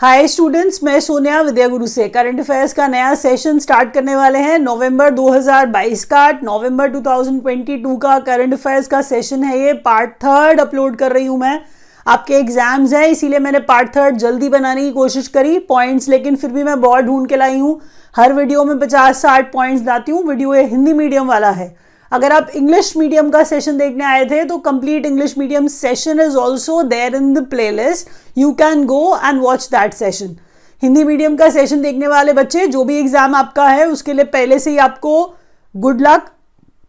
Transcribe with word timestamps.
Hi 0.00 0.26
students 0.28 0.78
मैं 0.84 0.98
सोनिया 1.00 1.40
विद्या 1.40 1.66
गुरु 1.68 1.86
से। 1.86 2.06
Current 2.08 2.40
affairs 2.40 2.72
का 2.72 2.86
नया 2.88 3.14
सेशन 3.14 3.58
स्टार्ट 3.58 3.92
करने 3.94 4.14
वाले 4.16 4.38
हैं। 4.38 4.58
नवंबर 4.58 5.10
2022 5.10 6.04
का 6.04 6.28
नवंबर 6.34 6.90
2022 6.90 7.96
का 8.02 8.18
करंट 8.18 8.52
अफेयर्स 8.54 8.86
का 8.86 9.00
सेशन 9.02 9.42
है 9.44 9.58
ये। 9.58 9.72
पार्ट 9.80 10.10
थर्ड 10.24 10.60
अपलोड 10.60 10.96
कर 10.96 11.12
रही 11.12 11.26
हूँ 11.26 11.38
मैं। 11.38 11.58
आपके 12.06 12.34
एग्ज़ाम्स 12.34 12.92
हैं, 12.92 13.06
इसीलिए 13.06 13.38
मैंने 13.38 13.58
पार्ट 13.60 13.94
थर्ड 13.96 14.16
जल्दी 14.16 14.48
बनाने 14.48 14.84
की 14.84 14.92
कोशिश 14.92 15.28
करी। 15.28 15.58
पॉइंट्स 15.68 16.08
लेकिन 16.08 16.36
फिर 16.36 16.50
भी 16.50 16.62
मैं 16.62 16.80
बहुत 16.80 17.04
ढूंढ 17.04 17.28
के 17.28 17.36
लाई 17.36 17.58
हूँ। 17.58 17.80
हर 18.14 18.32
वीडियो 18.32 18.64
में 18.64 18.78
पचास 18.78 19.22
साठ 19.22 19.52
पॉइंट्स 19.52 19.84
लाती 19.86 20.12
हूँ। 20.12 20.22
वीडियो 20.24 20.54
ये 20.54 20.64
हिंदी 20.66 20.92
मीडियम 20.92 21.26
वाला 21.26 21.50
है। 21.50 21.74
अगर 22.12 22.32
आप 22.32 22.50
इंग्लिश 22.54 22.96
मीडियम 22.96 23.30
का 23.30 23.42
सेशन 23.44 23.78
देखने 23.78 24.04
आए 24.04 24.24
थे 24.24 24.44
तो 24.44 24.58
complete 24.66 25.06
English 25.06 25.36
medium 25.38 25.66
session 25.68 26.20
is 26.20 26.36
also 26.38 26.82
there 26.84 27.14
in 27.14 27.32
the 27.34 27.44
playlist 27.72 28.08
you 28.38 28.52
can 28.54 28.84
go 28.86 29.16
and 29.18 29.40
watch 29.40 29.68
that 29.70 29.94
session 29.94 30.36
Hindi 30.82 31.04
medium 31.04 31.36
का 31.36 31.48
सेशन 31.50 31.82
देखने 31.82 32.08
वाले 32.08 32.32
बच्चे, 32.32 32.66
जो 32.66 32.82
भी 32.84 32.98
एग्ज़ाम 32.98 33.34
आपका 33.34 33.68
है, 33.68 33.86
उसके 33.86 34.12
लिए 34.12 34.24
पहले 34.26 34.58
से 34.58 34.70
ही 34.70 34.76
आपको 34.78 35.36
गुड 35.74 36.00
लक 36.02 36.30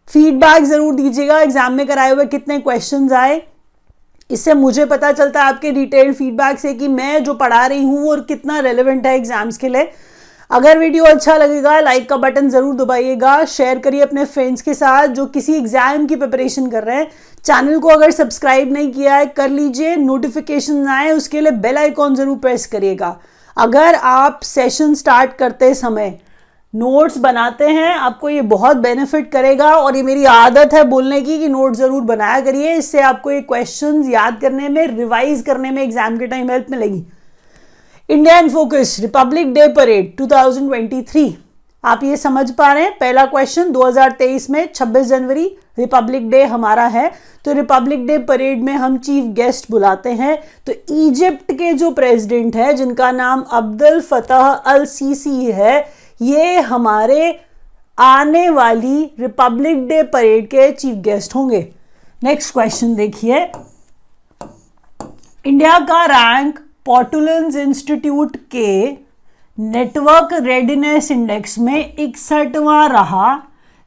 फीडबैक 0.08 0.64
ज़रूर 0.64 0.94
दीजिएगा 0.94 1.40
एग्ज़ाम 1.40 1.72
में 1.72 1.86
कराए 1.86 2.10
हुए 2.10 2.24
कितने 2.26 2.58
क्वेश्चन 2.58 3.12
आए। 3.14 3.42
इससे 4.30 4.54
मुझे 4.54 4.84
पता 4.86 5.10
चलता 5.12 5.42
है 5.42 5.48
आपके 5.48 5.70
डिटेल्ड 5.72 6.14
फीडबैक 6.16 6.58
से 6.58 6.74
कि 6.74 6.88
मैं 6.88 7.22
जो 7.24 7.34
पढ़ा 7.34 7.64
रही 7.66 7.82
हूँ 7.84 8.08
और 8.10 8.20
कितना 8.24 8.58
रेलिवेंट 8.60 9.06
है 9.06 9.14
एग्ज़ाम्स 9.16 9.56
के 9.56 9.68
लिए। 9.68 9.90
अगर 10.50 10.78
वीडियो 10.78 11.04
अच्छा 11.04 11.36
लगेगा 11.36 11.78
लाइक 11.80 12.08
का 12.08 12.16
बटन 12.18 12.48
ज़रूर 12.50 12.74
दबाइएगा 12.76 13.44
शेयर 13.46 13.78
करिए 13.78 14.00
अपने 14.02 14.24
फ्रेंड्स 14.26 14.62
के 14.62 14.72
साथ 14.74 15.08
जो 15.08 15.26
किसी 15.28 15.52
एग्ज़ाम 15.54 16.06
की 16.06 16.16
प्रिपरेशन 16.16 16.66
कर 16.70 16.84
रहे 16.84 16.96
हैं। 16.96 17.10
चैनल 17.44 17.78
को 17.78 17.88
अगर 17.88 18.10
सब्सक्राइब 18.10 18.72
नहीं 18.72 18.90
किया 18.92 19.16
है, 19.16 19.26
कर 19.26 19.48
लीजिए 19.50 19.94
नोटिफिकेशन 19.98 20.86
आए, 20.88 21.10
उसके 21.12 21.40
लिए 21.40 21.50
बेल 21.52 21.78
आइकॉन 21.78 22.14
ज़रूर 22.14 22.38
प्रेस 22.38 22.66
करिएगा। 22.66 23.16
अगर 23.56 23.94
आप 23.94 24.40
सेशन 24.44 24.94
स्टार्ट 24.94 25.36
करते 25.36 25.72
समय 25.74 26.18
नोट्स 26.74 27.18
बनाते 27.18 27.68
हैं, 27.68 27.94
आपको 27.94 28.28
ये 28.28 28.42
बहुत 28.48 28.76
बेनिफिट 28.78 29.30
करेगा 29.32 29.70
और 29.76 29.96
ये 29.96 30.02
मेरी 30.02 30.24
आदत 30.24 30.74
है 30.74 30.82
बोलने 30.86 31.20
की 31.20 31.38
कि 31.38 31.48
नोट 31.48 31.76
ज़रूर 31.76 32.02
बनाया 32.04 32.40
करिए, 32.40 32.74
इससे 32.74 33.00
आपको 33.02 33.30
ये 33.30 33.40
क्वेश्चंस 33.42 34.08
याद 34.08 34.40
करने 34.40 34.68
में 34.68 34.86
रिवाइज 34.88 35.42
करने 35.42 35.70
में 35.70 35.82
एग्ज़ाम 35.82 36.18
के 36.18 36.26
टाइम 36.26 36.50
हेल्प 36.50 36.66
मिलेगी। 36.70 37.04
India 38.10 38.38
in 38.38 38.48
focus 38.48 38.96
Republic 39.00 39.52
Day 39.54 39.66
parade 39.68 40.16
2023 40.16 41.32
आप 41.84 42.00
ये 42.04 42.16
समझ 42.16 42.50
पा 42.50 42.72
रहे 42.72 42.82
हैं? 42.82 42.92
पहला 42.98 43.24
क्वेश्चन 43.26 43.70
2023 43.72 44.48
में 44.50 44.72
26 44.72 45.06
जनवरी 45.06 45.44
रिपब्लिक 45.78 46.30
डे 46.30 46.42
हमारा 46.44 46.86
है। 46.86 47.10
तो 47.44 47.52
रिपब्लिक 47.52 48.06
डे 48.06 48.16
परेड 48.18 48.62
में 48.62 48.72
हम 48.72 48.96
चीफ 48.98 49.24
गेस्ट 49.24 49.70
बुलाते 49.70 50.10
हैं। 50.10 50.36
तो 50.66 50.72
इजिप्ट 50.94 51.52
के 51.52 51.72
जो 51.72 51.90
प्रेसिडेंट 51.90 52.56
है, 52.56 52.72
जिनका 52.74 53.10
नाम 53.10 53.44
अब्दुल 53.52 54.00
फतह 54.00 54.48
अल 54.48 54.84
सीसी 54.84 55.44
है, 55.44 55.88
ये 56.22 56.60
हमारे 56.60 57.40
आने 57.98 58.48
वाली 58.50 59.04
रिपब्लिक 59.20 59.86
डे 59.88 60.02
परेड 60.02 60.46
के 60.46 60.70
चीफ 60.72 60.94
गेस्ट 60.94 61.34
होंगे। 61.34 61.60
नेक्स्ट 62.24 62.52
क्वेश्चन 62.52 62.94
देखिए। 62.94 63.46
इंडिया 65.46 65.78
का 65.78 66.04
रैंक 66.06 66.58
पॉटुलेंस 66.86 67.56
इंस्टीट्यूट 67.56 68.36
के 68.36 68.96
नेटवर्क 69.58 70.28
रेडीनेस 70.32 71.10
इंडेक्स 71.10 71.58
में 71.58 71.96
इकसठवा 71.96 72.86
रहा, 72.86 73.42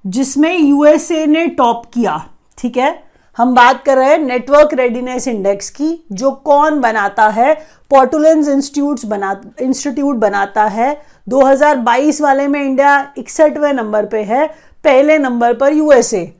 जिसमें 0.07 0.57
यूएसए 0.57 1.25
ने 1.25 1.47
टॉप 1.47 1.85
किया। 1.93 2.25
ठीक 2.57 2.77
है? 2.77 3.03
हम 3.37 3.55
बात 3.55 3.83
कर 3.83 3.97
रहे 3.97 4.09
हैं 4.09 4.17
नेटवर्क 4.17 4.69
रेडीनेस 4.73 5.27
इंडेक्स 5.27 5.69
की, 5.69 6.05
जो 6.11 6.31
कौन 6.31 6.79
बनाता 6.79 7.27
है? 7.27 7.53
पॉटुलेंस 7.89 8.47
इंस्टीट्यूट 8.47 9.05
बना 9.05 9.41
इंस्टीट्यूट 9.61 10.15
बनाता 10.15 10.63
है। 10.63 11.01
2022 11.29 12.21
वाले 12.21 12.47
में 12.47 12.63
इंडिया 12.63 13.13
इकसठवें 13.17 13.73
नंबर 13.73 14.05
पे 14.05 14.23
है, 14.23 14.47
पहले 14.83 15.17
नंबर 15.17 15.53
पर 15.53 15.73
यूएसए 15.73 16.33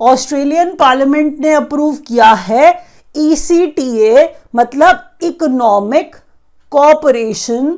ऑस्ट्रेलियन 0.00 0.74
पार्लियामेंट 0.74 1.38
ने 1.40 1.52
अप्रूव 1.52 1.96
किया 1.96 2.32
है 2.32 2.91
ईसीटीए 3.14 4.16
e 4.16 4.28
मतलब 4.54 5.24
इकोनॉमिक 5.24 6.16
कॉपरेशन 6.72 7.72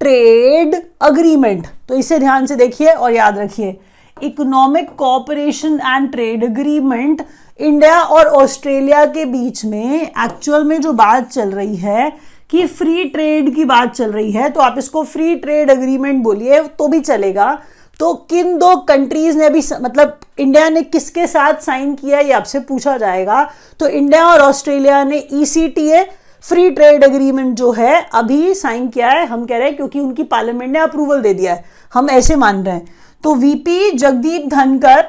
ट्रेड 0.00 0.74
अग्रीमेंट 1.02 1.66
तो 1.88 1.94
इसे 1.94 2.18
ध्यान 2.18 2.46
से 2.46 2.56
देखिए 2.56 2.92
और 2.92 3.12
याद 3.12 3.38
रखिए। 3.38 3.76
Economic 4.16 4.90
cooperation 4.98 5.80
and 5.86 6.10
trade 6.12 6.44
agreement 6.44 7.22
India 7.60 8.00
और 8.00 8.26
ऑस्ट्रेलिया 8.36 9.04
के 9.06 9.24
बीच 9.24 9.64
में 9.64 10.00
एक्चुअल 10.00 10.64
में 10.64 10.80
जो 10.80 10.92
बात 10.94 11.28
चल 11.30 11.50
रही 11.50 11.76
है 11.76 12.10
कि 12.50 12.66
फ्री 12.68 13.04
ट्रेड 13.04 13.54
की 13.54 13.64
बात 13.64 13.94
चल 13.94 14.12
रही 14.12 14.30
है 14.32 14.48
तो 14.50 14.60
आप 14.60 14.74
इसको 14.78 15.02
फ्री 15.04 15.34
ट्रेड 15.36 15.70
अग्रीमेंट 15.70 16.22
बोलिए 16.24 16.62
तो 16.68 16.88
भी 16.88 17.00
चलेगा। 17.00 17.52
तो 18.00 18.14
किन 18.14 18.58
दो 18.58 18.76
कंट्रीज़ 18.76 19.38
ने 19.38 19.50
भी 19.50 19.62
मतलब 19.80 20.20
इंडिया 20.38 20.68
ने 20.68 20.82
किसके 20.82 21.26
साथ 21.26 21.54
साइन 21.54 21.94
किया 21.94 22.18
ये 22.18 22.32
आपसे 22.32 22.60
पूछा 22.60 22.96
जाएगा। 22.96 23.50
तो 23.80 23.88
इंडिया 23.88 24.26
और 24.26 24.40
ऑस्ट्रेलिया 24.40 25.04
ने 25.04 25.28
ईसीटीए 25.32 26.04
फ्री 26.42 26.70
ट्रेड 26.70 27.04
एग्रीमेंट 27.04 27.56
जो 27.56 27.72
है, 27.72 28.08
अभी 28.14 28.54
साइन 28.54 28.88
किया 28.88 29.10
है, 29.10 29.26
हम 29.26 29.46
कह 29.46 29.58
रहे 29.58 29.66
हैं, 29.66 29.76
क्योंकि 29.76 30.00
उनकी 30.00 30.22
पार्लियामेंट 30.22 30.72
ने 30.72 30.78
अप्रूवल 30.78 31.20
दे 31.20 31.34
दिया 31.34 31.54
है। 31.54 31.64
हम 31.94 32.10
ऐसे 32.10 32.36
मान 32.36 32.64
रहे 32.64 32.74
हैं। 32.74 32.94
तो 33.22 33.34
वीपी 33.34 33.90
जगदीप 33.90 34.48
धनकर 34.48 35.04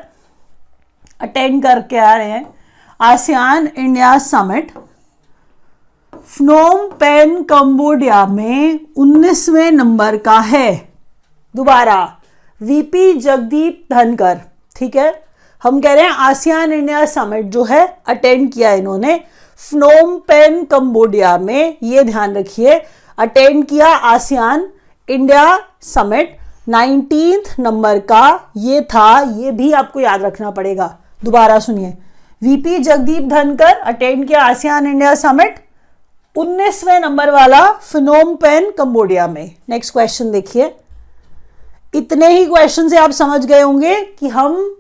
अटेंड 1.22 1.64
करके 1.64 1.98
आ 1.98 2.16
रहे 2.16 2.30
हैं। 2.30 2.54
ASEAN 3.02 3.70
India 3.78 4.18
summit 4.18 4.72
Phnom 6.28 6.88
Penh 6.88 7.44
Cambodia 7.44 8.26
में 8.26 8.80
19वें 8.98 9.72
नंबर 9.72 10.18
का 10.18 10.40
है। 10.40 10.90
दोबारा। 11.56 12.18
वीपी 12.66 13.14
जगदीप 13.14 13.94
धनकर 13.94 14.40
ठीक 14.76 14.96
है? 14.96 15.14
हम 15.64 15.80
कह 15.82 15.94
रहे 15.94 16.04
हैं 16.04 16.12
आसियान 16.12 16.74
इंडिया 16.74 17.06
समिट 17.06 17.46
जो 17.46 17.64
है 17.64 17.86
अटेंड 18.08 18.52
किया 18.54 18.72
इन्होंने। 18.74 19.20
फ्नोम 19.62 20.18
पेन 20.28 20.64
कंबोडिया 20.66 21.38
में 21.38 21.78
ये 21.84 22.04
ध्यान 22.04 22.36
रखिए 22.36 22.80
अटेंड 23.18 23.66
किया 23.66 23.88
ASEAN 23.88 24.68
India 25.10 25.60
summit 25.84 26.38
nineteen 26.70 27.44
number 27.60 28.00
का 28.02 28.54
ये 28.58 28.82
था, 28.84 29.20
ये 29.20 29.52
भी 29.52 29.72
आपको 29.74 30.00
याद 30.00 30.24
रखना 30.24 30.52
पड़ेगा। 30.52 30.88
दोबारा 31.24 31.60
सुनिए। 31.60 31.94
वीपी 32.42 32.80
जगदीप 32.80 33.28
धनकर 33.30 33.78
अटेंड 33.84 34.28
किया 34.28 34.42
आसियान 34.44 34.88
इंडिया 34.88 35.14
समिट 35.16 35.60
19वें 36.36 37.00
नंबर 37.00 37.30
वाला 37.32 37.62
फिनोम 37.72 38.36
पेन 38.36 38.70
कंबोडिया 38.78 39.28
में। 39.28 39.52
नेक्स्ट 39.70 39.94
क्वेश्चन 39.94 40.32
देखिए। 40.32 40.74
इतने 41.96 42.28
ही 42.28 42.46
क्वेश्चन 42.46 42.88
से 42.90 42.98
आप 42.98 43.12
समझ 43.12 43.46
गए 43.46 43.62
होंगे 43.62 43.96
कि 44.20 44.28
हम 44.28 44.76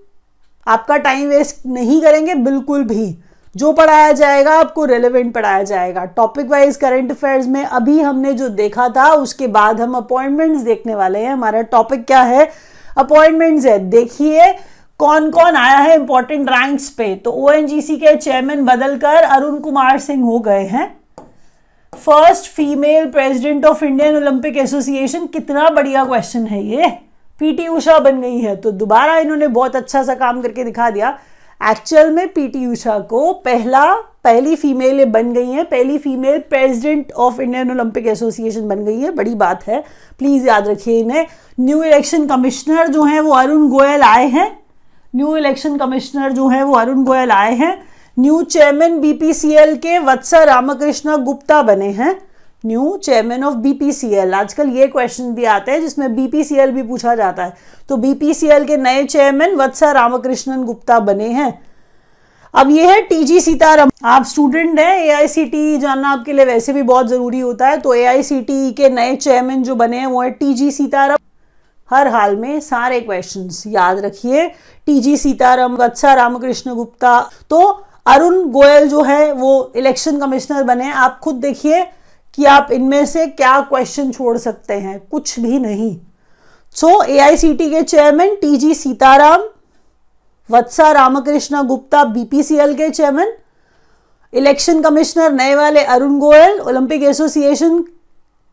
आपका 0.67 0.97
टाइम 0.97 1.27
वेस्ट 1.29 1.65
नहीं 1.65 2.01
करेंगे, 2.01 2.35
बिल्कुल 2.35 2.83
भी। 2.83 3.17
जो 3.55 3.71
पढ़ाया 3.71 4.11
जाएगा, 4.11 4.53
आपको 4.53 4.85
रेलेवेंट 4.85 5.33
पढ़ाया 5.33 5.63
जाएगा। 5.63 6.05
टॉपिक 6.05 6.49
वाइज 6.49 6.75
करंट 6.75 7.11
अफेयर्स 7.11 7.47
में 7.47 7.63
अभी 7.65 7.99
हमने 7.99 8.33
जो 8.33 8.49
देखा 8.49 8.89
था, 8.89 9.07
उसके 9.13 9.47
बाद 9.47 9.81
हम 9.81 9.93
अपॉइंटमेंट्स 9.93 10.61
देखने 10.61 10.95
वाले 10.95 11.19
हैं। 11.19 11.31
हमारा 11.33 11.61
टॉपिक 11.61 12.05
क्या 12.05 12.21
है? 12.21 12.51
अपॉइंटमेंट्स 12.97 13.65
है। 13.65 13.77
देखिए 13.79 14.53
कौन 14.99 15.29
कौन 15.31 15.55
आया 15.55 15.77
है 15.77 15.95
इंपॉर्टेंट 15.95 16.49
रैंक्स 16.49 16.89
पे? 16.89 17.15
तो 17.15 17.31
ओएनजीसी 17.31 17.97
के 17.97 18.15
चेयरमैन 18.15 18.65
बदलकर 18.65 19.23
अरुण 19.23 19.59
कुमार 19.59 19.99
सिंह 19.99 20.23
हो 20.23 20.39
गए 20.39 20.63
हैं। 20.65 20.87
First 21.93 22.51
female 22.51 23.05
president 23.05 23.65
of 23.65 23.83
Indian 23.85 24.15
Olympic 24.15 24.57
association 24.57 25.25
कितना 25.25 25.69
बढ़िया 25.69 26.03
क्वेश्चन 26.05 26.45
है 26.45 26.63
ये। 26.65 27.04
पीटी 27.39 27.67
उषा 27.67 27.99
बन 27.99 28.21
गई 28.21 28.39
है। 28.39 28.55
तो 28.55 28.71
दोबारा 28.71 29.17
इन्होंने 29.17 29.47
बहुत 29.47 29.75
अच्छा 29.75 30.03
सा 30.03 30.15
काम 30.15 30.41
करके 30.41 30.63
दिखा 30.63 30.89
दिया। 30.89 31.17
एक्चुअल 31.71 32.11
में 32.11 32.27
पीटी 32.27 32.65
उषा 32.65 32.99
को 32.99 33.33
पहला, 33.33 33.95
पहली 34.23 34.55
फीमेल 34.55 35.05
बन 35.05 35.33
गई 35.33 35.51
है। 35.51 35.63
पहली 35.63 35.97
female 35.97 36.39
president 36.39 37.11
of 37.11 37.41
Indian 37.41 37.71
Olympic 37.71 38.07
association 38.07 38.67
बन 38.67 38.85
गई 38.85 38.99
है। 38.99 39.11
बड़ी 39.11 39.35
बात 39.35 39.67
है। 39.67 39.83
प्लीज़ 40.19 40.47
याद 40.47 40.67
रखिए 40.67 40.99
इन्हें। 40.99 41.25
न्यू 41.59 41.83
इलेक्शन 41.83 42.27
कमिश्नर 42.27 42.87
जो 42.87 43.03
हैं 43.03 43.21
वो 43.21 43.33
अरुण 43.33 43.67
गोयल 43.69 44.01
आए 44.01 44.27
हैं। 44.27 44.59
न्यू 45.15 45.35
इलेक्शन 45.37 45.77
कमिश्नर 45.77 46.31
जो 46.31 46.47
हैं 46.47 46.63
वो 46.63 46.75
अरुण 46.75 47.03
गोयल 47.03 47.31
आए 47.31 47.55
हैं। 47.55 47.83
न्यू 48.19 48.41
चेयरमैन 48.41 48.99
बीपीसीएल 48.99 49.75
के 49.75 49.99
वत्सा 49.99 50.43
रामकृष्ण 50.43 51.17
गुप्ता 51.17 51.61
बने 51.61 51.87
हैं। 51.87 52.21
न्यू 52.63 52.95
चेयरमैन 52.97 53.43
ऑफ़ 53.43 53.55
बीपीसीएल 53.55 54.33
आजकल 54.33 54.69
ये 54.69 54.87
क्वेश्चन 54.87 55.33
भी 55.33 55.45
आते 55.45 55.71
हैं 55.71 55.81
जिसमें 55.81 56.15
बीपीसीएल 56.15 56.71
भी 56.71 56.83
पूछा 56.83 57.15
जाता 57.15 57.43
है। 57.43 57.53
तो 57.89 57.97
बीपीसीएल 57.97 58.65
के 58.65 58.77
नए 58.77 59.03
चेयरमैन 59.05 59.55
वत्सा 59.55 59.91
रामकृष्णन 59.91 60.63
गुप्ता 60.63 60.99
बने 61.01 61.27
हैं। 61.29 61.53
अब 62.53 62.69
ये 62.69 62.85
है 62.87 63.01
टीजी 63.01 63.39
सीताराम 63.39 63.89
आप 64.05 64.25
स्टूडेंट 64.25 64.79
हैं 64.79 64.97
एआईसीटी 64.97 65.77
जानना 65.77 66.09
आपके 66.09 66.33
लिए 66.33 66.45
वैसे 66.45 66.73
भी 66.73 66.81
बहुत 66.83 67.07
ज़रूरी 67.07 67.39
होता 67.39 67.67
है। 67.67 67.77
तो 67.77 67.93
एआईसीटी 67.93 68.71
के 68.71 68.89
नए 68.89 69.15
चेयरमैन 69.15 69.63
जो 69.63 69.75
बने 69.75 69.97
हैं, 69.97 70.07
वो 70.07 70.21
है 70.21 70.29
टीजी 70.31 70.71
सीताराम 70.71 71.17
हर 71.89 72.07
हाल 72.07 72.35
में 72.35 72.59
सारे 72.59 72.99
क्वेश्चंस 73.01 73.63
याद 73.67 73.99
रखिए। 73.99 74.47
T G 74.87 75.15
Sitharam 75.17 75.75
Vatsa 75.75 76.13
Ramakrishna 76.13 76.73
Gupta. 76.73 77.19
तो 77.49 77.61
अरुण 78.07 78.43
गोयल 78.49 78.87
जो 78.89 79.01
है, 79.01 79.31
वो 79.31 79.71
इलेक्शन 79.75 80.19
कमिश्नर 80.19 80.63
बने 80.63 80.91
आप 80.91 81.19
खुद 81.19 81.35
देखिए। 81.35 81.83
कि 82.37 82.45
आप 82.45 82.71
इनमें 82.71 83.05
से 83.05 83.25
क्या 83.27 83.59
क्वेश्चन 83.61 84.11
छोड़ 84.11 84.37
सकते 84.37 84.73
हैं? 84.73 84.99
कुछ 85.11 85.39
भी 85.39 85.59
नहीं। 85.59 85.97
सो 86.75 87.01
एआईसीटी 87.03 87.69
के 87.69 87.81
chairman 87.83 88.35
T 88.35 88.57
G 88.57 88.73
Sitharam 88.73 89.43
Vatsa 90.49 90.91
Ramakrishna 90.91 91.63
Gupta 91.63 92.03
BPCL 92.03 92.73
के 92.73 92.89
चेयरमैन 92.89 93.33
इलेक्शन 94.33 94.81
कमिश्नर 94.81 95.31
नए 95.31 95.55
वाले 95.55 95.83
Arun 95.83 96.19
Goel 96.19 96.59
Olympic 96.59 97.03
association 97.03 97.79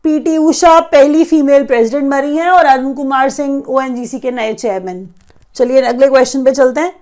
PT 0.04 0.36
Usha 0.36 0.78
पहली 0.80 1.24
फीमेल 1.24 1.64
प्रेसिडेंट 1.64 2.08
मरी 2.10 2.36
हैं 2.36 2.48
और 2.48 2.64
अरुण 2.64 2.92
कुमार 2.94 3.30
सिंह 3.30 3.62
ओएनजीसी 3.68 4.18
के 4.18 4.30
नए 4.30 4.54
चेयरमैन 4.54 5.08
चलिए 5.54 5.80
अगले 5.80 6.08
क्वेश्चन 6.08 6.44
पे 6.44 6.50
चलते 6.50 6.80
हैं। 6.80 7.01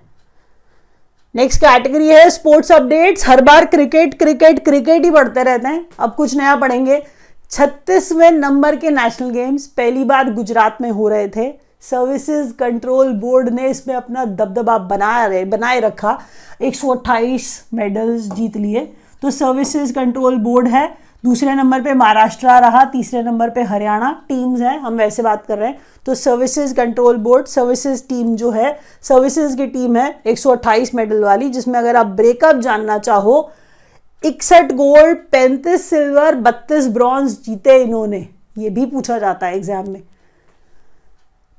नेक्स्ट 1.34 1.60
कैटेगरी 1.60 2.08
है 2.08 2.30
स्पोर्ट्स 2.30 2.72
अपडेट्स 2.72 3.28
हर 3.28 3.40
बार 3.40 3.64
क्रिकेट 3.64 4.14
क्रिकेट 4.18 4.64
क्रिकेट 4.64 5.04
ही 5.04 5.10
पढ़ते 5.10 5.42
रहते 5.42 5.68
हैं. 5.68 5.86
अब 5.98 6.14
कुछ 6.14 6.36
नया 6.36 6.56
पढ़ेंगे. 6.56 7.02
छत्तीसवें 7.50 8.30
नंबर 8.30 8.76
के 8.76 8.90
नेशनल 8.90 9.30
गेम्स 9.30 9.66
पहली 9.66 10.04
बार 10.04 10.32
गुजरात 10.32 10.78
में 10.80 10.90
हो 10.90 11.08
रहे 11.08 11.28
थे. 11.28 11.52
सर्विसेज़ 11.80 12.52
कंट्रोल 12.52 13.12
बोर्ड 13.12 13.48
ने 13.48 13.68
इसमें 13.68 13.94
अपना 13.94 14.24
दबदबा 14.24 14.78
बना 14.78 15.26
रहे, 15.26 15.44
बनाए 15.44 15.80
रखा. 15.80 16.18
128 16.60 17.64
मेडल्स 17.74 18.22
जीत 18.22 18.56
लिए. 18.56 18.92
तो 19.22 19.30
सर्विसेज़ 19.30 19.92
कंट्रोल 19.92 20.36
बोर्ड 20.36 20.68
है 20.68 20.96
दूसरे 21.24 21.54
नंबर 21.54 21.80
पे 21.82 21.94
महाराष्ट्र 21.94 22.46
रहा, 22.46 22.84
तीसरे 22.84 23.22
नंबर 23.22 23.50
पे 23.50 23.62
हरियाणा 23.62 24.10
टीम्स 24.28 24.60
हैं, 24.60 24.78
हम 24.78 24.94
वैसे 24.94 25.22
बात 25.22 25.46
कर 25.46 25.58
रहे 25.58 25.68
हैं। 25.68 25.78
तो 26.06 26.14
services 26.14 26.74
control 26.74 27.16
board 27.16 27.46
services 27.46 28.02
team 28.08 28.36
जो 28.36 28.50
है 28.50 28.78
सर्विसेज़ 29.02 29.56
की 29.56 29.66
टीम 29.66 29.96
है 29.96 30.20
128 30.26 30.94
मेडल 30.94 31.24
वाली, 31.24 31.48
जिसमें 31.48 31.78
अगर 31.78 31.96
आप 31.96 32.06
ब्रेकअप 32.06 32.56
जानना 32.56 32.98
चाहो, 32.98 33.50
इकसठ 34.24 34.72
गोल्ड 34.72 35.18
पैंतीस 35.32 35.90
सिल्वर 35.90 36.34
बत्तीस 36.34 36.88
ब्रॉन्ज 36.88 37.38
जीते 37.44 37.82
इन्होंने। 37.82 38.28
ये 38.58 38.70
भी 38.70 38.86
पूछा 38.86 39.18
जाता 39.18 39.46
है 39.46 39.56
एग्ज़ाम 39.56 39.90
में। 39.90 40.02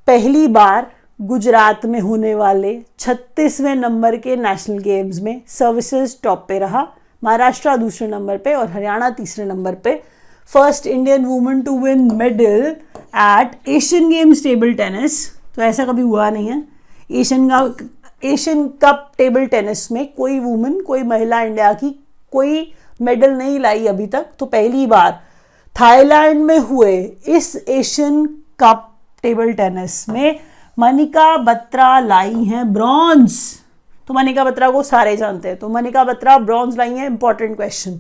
पहली 0.08 0.48
बार 0.48 0.92
गुजरात 1.22 1.86
में 1.86 2.00
होने 2.00 2.34
वाले 2.36 2.82
छत्तीसवें 3.00 3.76
नंबर 3.76 4.16
के 4.16 4.36
नेशनल 4.36 4.78
गेम्स 4.78 5.20
में 5.22 5.42
सर्विसेज़ 5.48 6.16
टॉप 6.24 6.46
पे 6.50 6.60
रहा। 6.60 6.88
महाराष्ट्र 7.24 7.76
दूसरे 7.78 8.08
नंबर 8.08 8.38
पे 8.38 8.54
और 8.54 8.70
हरियाणा 8.72 9.10
तीसरे 9.10 9.46
नंबर 9.46 9.76
पे। 9.76 9.94
First 10.50 10.88
Indian 10.88 11.26
women 11.26 11.62
to 11.62 11.78
win 11.80 12.12
medal 12.16 12.76
at 13.18 13.70
Asian 13.70 14.10
games 14.10 14.44
table 14.44 14.74
tennis 14.74 15.26
तो 15.56 15.62
ऐसा 15.62 15.86
कभी 15.86 16.02
हुआ 16.02 16.30
नहीं 16.30 16.48
है। 16.48 16.64
एशियन 17.12 17.50
का 17.50 17.88
एशियन 18.24 18.68
कप 18.84 19.12
टेबल 19.18 19.46
टेनिस 19.48 19.92
में 19.92 20.06
कोई 20.14 20.40
वुमेन 20.40 20.80
कोई 20.82 21.04
महिला 21.04 21.42
इंडिया 21.42 21.72
की 21.74 21.90
कोई 22.34 22.72
मेडल 23.00 23.32
नहीं 23.34 23.60
लाई 23.60 23.86
अभी 23.88 24.08
तक। 24.08 24.26
तो 24.40 24.46
पहली 24.46 24.86
बार 24.88 25.12
थाईलैंड 25.76 26.44
में 26.46 26.58
हुए 26.60 26.96
इस 27.28 27.56
एशियन 27.70 28.26
कप 28.60 28.88
टेबल 29.24 29.52
टेनिस 29.54 30.08
में 30.10 30.40
मनिका 30.78 31.36
बत्रा 31.38 32.00
लाई 32.00 32.44
हैं 32.44 32.72
ब्रॉन्ज 32.74 33.40
तो 34.12 34.16
मनिका 34.16 34.44
बत्रा 34.44 34.70
को 34.72 34.82
सारे 34.84 35.16
जानते 35.18 35.48
हैं। 35.48 35.58
तो 35.58 35.68
मनिका 35.70 36.04
बत्रा 36.04 36.38
ब्रॉन्ज 36.38 36.78
लाई 36.78 36.94
हैं 36.94 37.06
important 37.06 37.56
question 37.56 38.00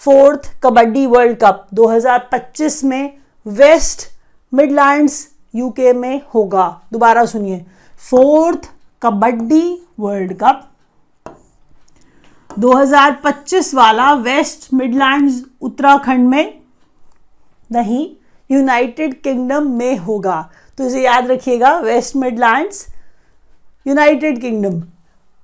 fourth 0.00 0.50
kabaddi 0.62 1.04
world 1.06 1.38
cup 1.42 1.68
2025 1.74 2.82
में 2.84 3.12
वेस्ट 3.46 4.02
मिडलैंड्स 4.52 5.16
यूके 5.54 5.92
में 5.92 6.20
होगा। 6.34 6.66
दोबारा 6.92 7.24
सुनिए। 7.24 7.64
फोर्थ 8.10 8.70
कबड्डी 9.02 9.64
वर्ल्ड 10.00 10.36
कप 10.42 10.68
2025 12.50 13.74
वाला 13.74 14.12
वेस्ट 14.28 14.72
मिडलैंड्स 14.74 15.42
उत्तराखंड 15.62 16.28
में 16.28 16.54
नहीं 17.70 18.06
यूनाइटेड 18.50 19.20
किंगडम 19.22 19.76
में 19.78 19.96
होगा। 19.98 20.40
तो 20.78 20.86
इसे 20.86 21.04
याद 21.04 21.30
रखिएगा 21.30 21.78
West 21.80 22.16
Midlands 22.16 22.86
United 23.86 24.40
Kingdom 24.40 24.82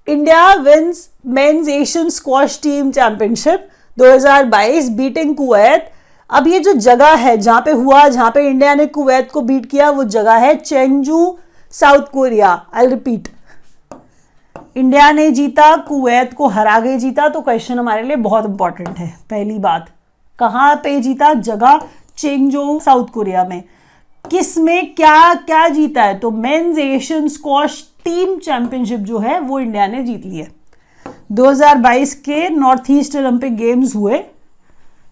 India 0.09 0.53
wins 0.55 1.09
men's 1.27 1.69
Asian 1.69 2.09
squash 2.09 2.59
team 2.63 2.91
championship 2.91 3.69
2022 3.99 4.89
beating 4.89 5.35
Kuwait 5.37 5.91
अब 6.31 6.47
ये 6.49 6.61
जो 6.61 6.73
जगह 6.73 7.15
है, 7.15 7.37
जहाँ 7.37 7.61
पे 7.61 7.71
हुआ, 7.71 8.09
जहाँ 8.09 8.31
पे 8.31 8.47
इंडिया 8.49 8.75
ने 8.75 8.87
कुवैत 8.87 9.31
को 9.33 9.41
बीट 9.41 9.67
किया, 9.67 9.91
वो 9.91 10.05
जगह 10.05 10.35
है 10.35 10.55
Cheongju 10.55 11.39
South 11.71 12.07
Korea 12.13 12.67
I 12.75 12.87
repeat 12.87 13.29
India 14.77 15.11
ने 15.13 15.31
जीता 15.31 15.77
कुवैत 15.77 16.33
को 16.33 16.49
हरा 16.49 16.79
के 16.81 16.97
जीता 16.99 17.29
तो 17.29 17.41
क्वेश्चन 17.41 17.79
हमारे 17.79 18.03
लिए 18.03 18.17
बहुत 18.17 18.45
इंपॉर्टेंट 18.45 18.99
है. 18.99 19.09
पहली 19.31 19.59
बात, 19.59 19.91
कहाँ 20.39 20.75
पे 20.77 21.01
जीता 21.01 21.35
जगह? 21.35 21.81
चेंगजो 22.19 22.81
साउथ 22.81 23.07
कोरिया 23.07 23.45
में. 23.45 23.63
किसमें 24.31 24.95
क्या 24.95 25.35
क्या 25.35 25.69
जीता 25.69 26.03
है? 26.03 26.19
तो 26.19 26.31
men's 26.31 26.79
Asian 26.79 27.29
squash 27.29 27.85
team 28.05 28.39
championship 28.39 29.01
जो 29.01 29.19
है, 29.19 29.39
वो 29.41 29.61
इंडिया 29.61 29.87
ने 29.87 30.03
जीत 30.03 30.27
ली 30.27 30.37
है। 30.37 30.51
2022 31.33 32.15
के 32.15 32.49
नॉर्थ 32.49 32.91
ईस्ट 32.91 33.17
ओलंपिक 33.17 33.57
गेम्स 33.57 33.95
हुए, 33.97 34.25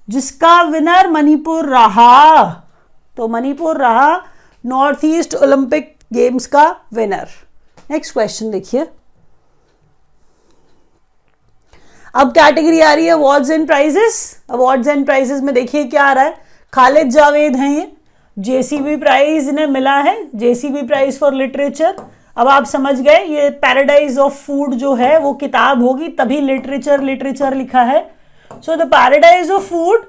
जिसका 0.09 0.63
विनर 0.63 1.11
मणिपुर 1.11 1.67
रहा। 1.67 2.45
तो 3.17 3.29
मणिपुर 3.29 3.77
रहा 3.77 4.17
नॉर्थ 4.65 5.05
ईस्ट 5.05 5.35
ओलंपिक 5.35 5.95
गेम्स 6.13 6.47
का 6.47 6.65
विनर। 6.95 7.29
नेक्स्ट 7.91 8.13
क्वेश्चन 8.13 8.51
देखिए। 8.51 8.87
अब 12.15 12.31
कैटेगरी 12.31 12.81
आ 12.81 12.93
रही 12.95 13.07
है 13.07 13.13
awards 13.13 13.51
and 13.51 13.67
prizes 13.67 14.45
awards 14.51 14.89
and 14.89 15.05
prizes 15.07 15.41
में 15.43 15.55
देखिए 15.55 15.85
क्या 15.85 16.05
आ 16.05 16.13
रहा 16.13 16.25
है। 16.25 16.37
खालिद 16.73 17.11
जावेद 17.11 17.57
हैं 17.57 17.71
ये। 17.71 17.91
जेसीबी 18.37 18.97
प्राइज 18.97 19.49
इन्हें 19.49 19.67
मिला 19.67 19.97
है। 19.99 20.17
जेसीबी 20.35 20.83
प्राइज 20.83 21.19
फॉर 21.19 21.35
लिटरेचर 21.35 21.97
अब 22.37 22.49
आप 22.49 22.65
समझ 22.67 23.01
गए, 23.01 23.19
ये 23.19 23.49
पैराडाइज 23.53 24.19
ऑफ़ 24.19 24.35
फ़ूड 24.37 24.75
जो 24.75 24.93
है, 24.95 25.19
वो 25.19 25.33
किताब 25.35 25.83
होगी, 25.83 26.09
तभी 26.09 26.41
लिटरेचर 26.41 27.03
लिटरेचर 27.03 27.55
लिखा 27.55 27.83
है। 27.83 28.01
So 28.63 28.77
the 28.77 28.87
paradise 28.87 29.51
of 29.51 29.63
food 29.65 30.05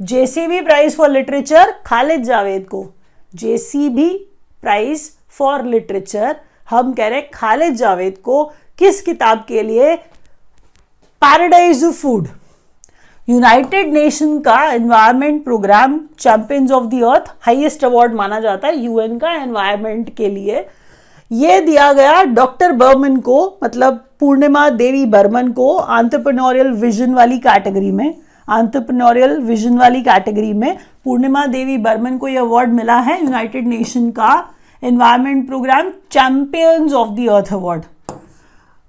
JCB 0.00 0.60
prize 0.60 0.96
for 0.96 1.08
literature 1.10 1.72
Khalid 1.86 2.22
Jawed 2.24 2.66
को। 2.70 2.84
जेसीबी 3.34 4.08
प्राइज 4.62 5.08
फॉर 5.30 5.64
लिटरेचर 5.64 6.36
हम 6.70 6.92
कह 6.92 7.08
रहे 7.08 7.20
हैं 7.20 7.30
खालिद 7.34 7.74
जावेद 7.74 8.18
को, 8.18 8.44
किस 8.78 9.00
किताब 9.02 9.44
के 9.48 9.62
लिए? 9.62 9.96
Paradise 11.22 11.84
of 11.84 11.94
food 11.94 12.28
United 13.28 13.92
Nation 13.92 14.38
का 14.40 14.62
environment 14.64 15.42
programme 15.44 15.98
champions 16.18 16.70
of 16.72 16.84
the 16.86 17.02
earth 17.06 17.32
highest 17.40 17.84
award 17.84 18.14
माना 18.14 18.40
जाता 18.40 18.68
है 18.68 18.78
यूएन 18.78 19.18
का 19.18 19.32
एनवायरमेंट 19.32 20.14
के 20.16 20.28
लिए। 20.28 20.64
ये 21.32 21.60
दिया 21.60 21.92
गया 21.92 22.22
डॉक्टर 22.24 22.72
बर्मन 22.72 23.16
को 23.16 23.58
मतलब 23.64 24.04
पूर्णिमा 24.20 24.68
देवी 24.70 25.04
बर्मन 25.06 25.48
को 25.52 25.76
आंट्रप्रनोरियल 25.76 26.70
विजन 26.72 27.14
वाली 27.14 27.38
कैटेगरी 27.38 27.90
में 27.90 28.14
आंट्रप्रनोरियल 28.50 29.38
विजन 29.40 29.78
वाली 29.78 30.02
कैटेगरी 30.02 30.52
में 30.52 30.76
पूर्णिमा 31.04 31.46
देवी 31.46 31.78
बर्मन 31.78 32.18
को 32.18 32.28
यह 32.28 32.40
अवार्ड 32.40 32.72
मिला 32.72 32.96
है 32.96 33.24
यूनाइटेड 33.24 33.66
नेशन 33.66 34.10
का 34.10 34.44
environment 34.84 35.46
programme 35.46 35.90
champions 36.10 36.92
of 36.92 37.08
the 37.08 37.28
earth 37.28 37.52
award 37.52 37.82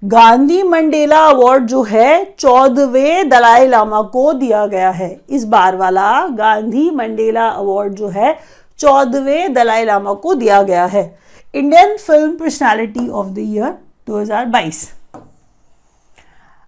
Gandhi 0.04 0.62
Mandela 0.62 1.26
award 1.26 1.66
जो 1.66 1.82
है, 1.82 2.34
चौदहवें 2.38 3.28
दलाई 3.28 3.68
लामा 3.68 4.02
को 4.02 4.32
दिया 4.32 4.66
गया 4.66 4.90
है। 4.90 5.20
इस 5.30 5.44
बार 5.44 5.76
वाला 5.76 6.26
गांधी 6.26 6.90
मंडेला 6.90 7.48
अवार्ड 7.48 7.92
जो 7.92 8.08
है, 8.08 8.38
चौदहवें 8.78 9.52
दलाई 9.52 9.84
लामा 9.84 10.12
को 10.12 10.34
दिया 10.34 10.62
गया 10.62 10.84
है। 10.84 11.23
Indian 11.54 11.96
film 11.96 12.36
personality 12.36 13.08
of 13.08 13.26
the 13.26 13.38
year 13.38 13.74
2022 14.08 14.78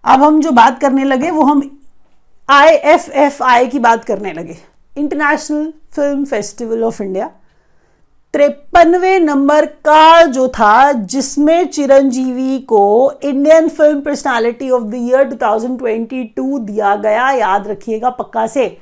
अब 0.03 0.21
हम 0.23 0.39
जो 0.41 0.51
बात 0.51 0.79
करने 0.79 1.03
लगे, 1.03 1.31
वो 1.31 1.43
हम 1.43 1.61
आई 2.49 2.69
एफ़ 2.69 3.09
एफ़ 3.11 3.41
आई 3.43 3.67
की 3.67 3.79
बात 3.79 4.05
करने 4.05 4.33
लगे। 4.33 4.55
International 4.97 5.73
film 5.95 6.25
festival 6.25 6.83
of 6.83 7.01
India 7.03 7.29
तिरपनवे 8.33 9.17
number 9.19 9.65
का 9.65 10.23
जो 10.23 10.47
था, 10.49 10.91
जिसमें 10.91 11.67
चिरंजीवी 11.67 12.59
को 12.59 13.11
Indian 13.23 13.69
film 13.69 14.01
personality 14.01 14.69
of 14.69 14.83
the 14.83 14.95
year 14.95 15.29
2022 15.29 16.59
दिया 16.61 16.95
गया, 16.95 17.29
याद 17.31 17.67
रखिएगा 17.67 18.09
पक्का 18.09 18.47
से। 18.47 18.77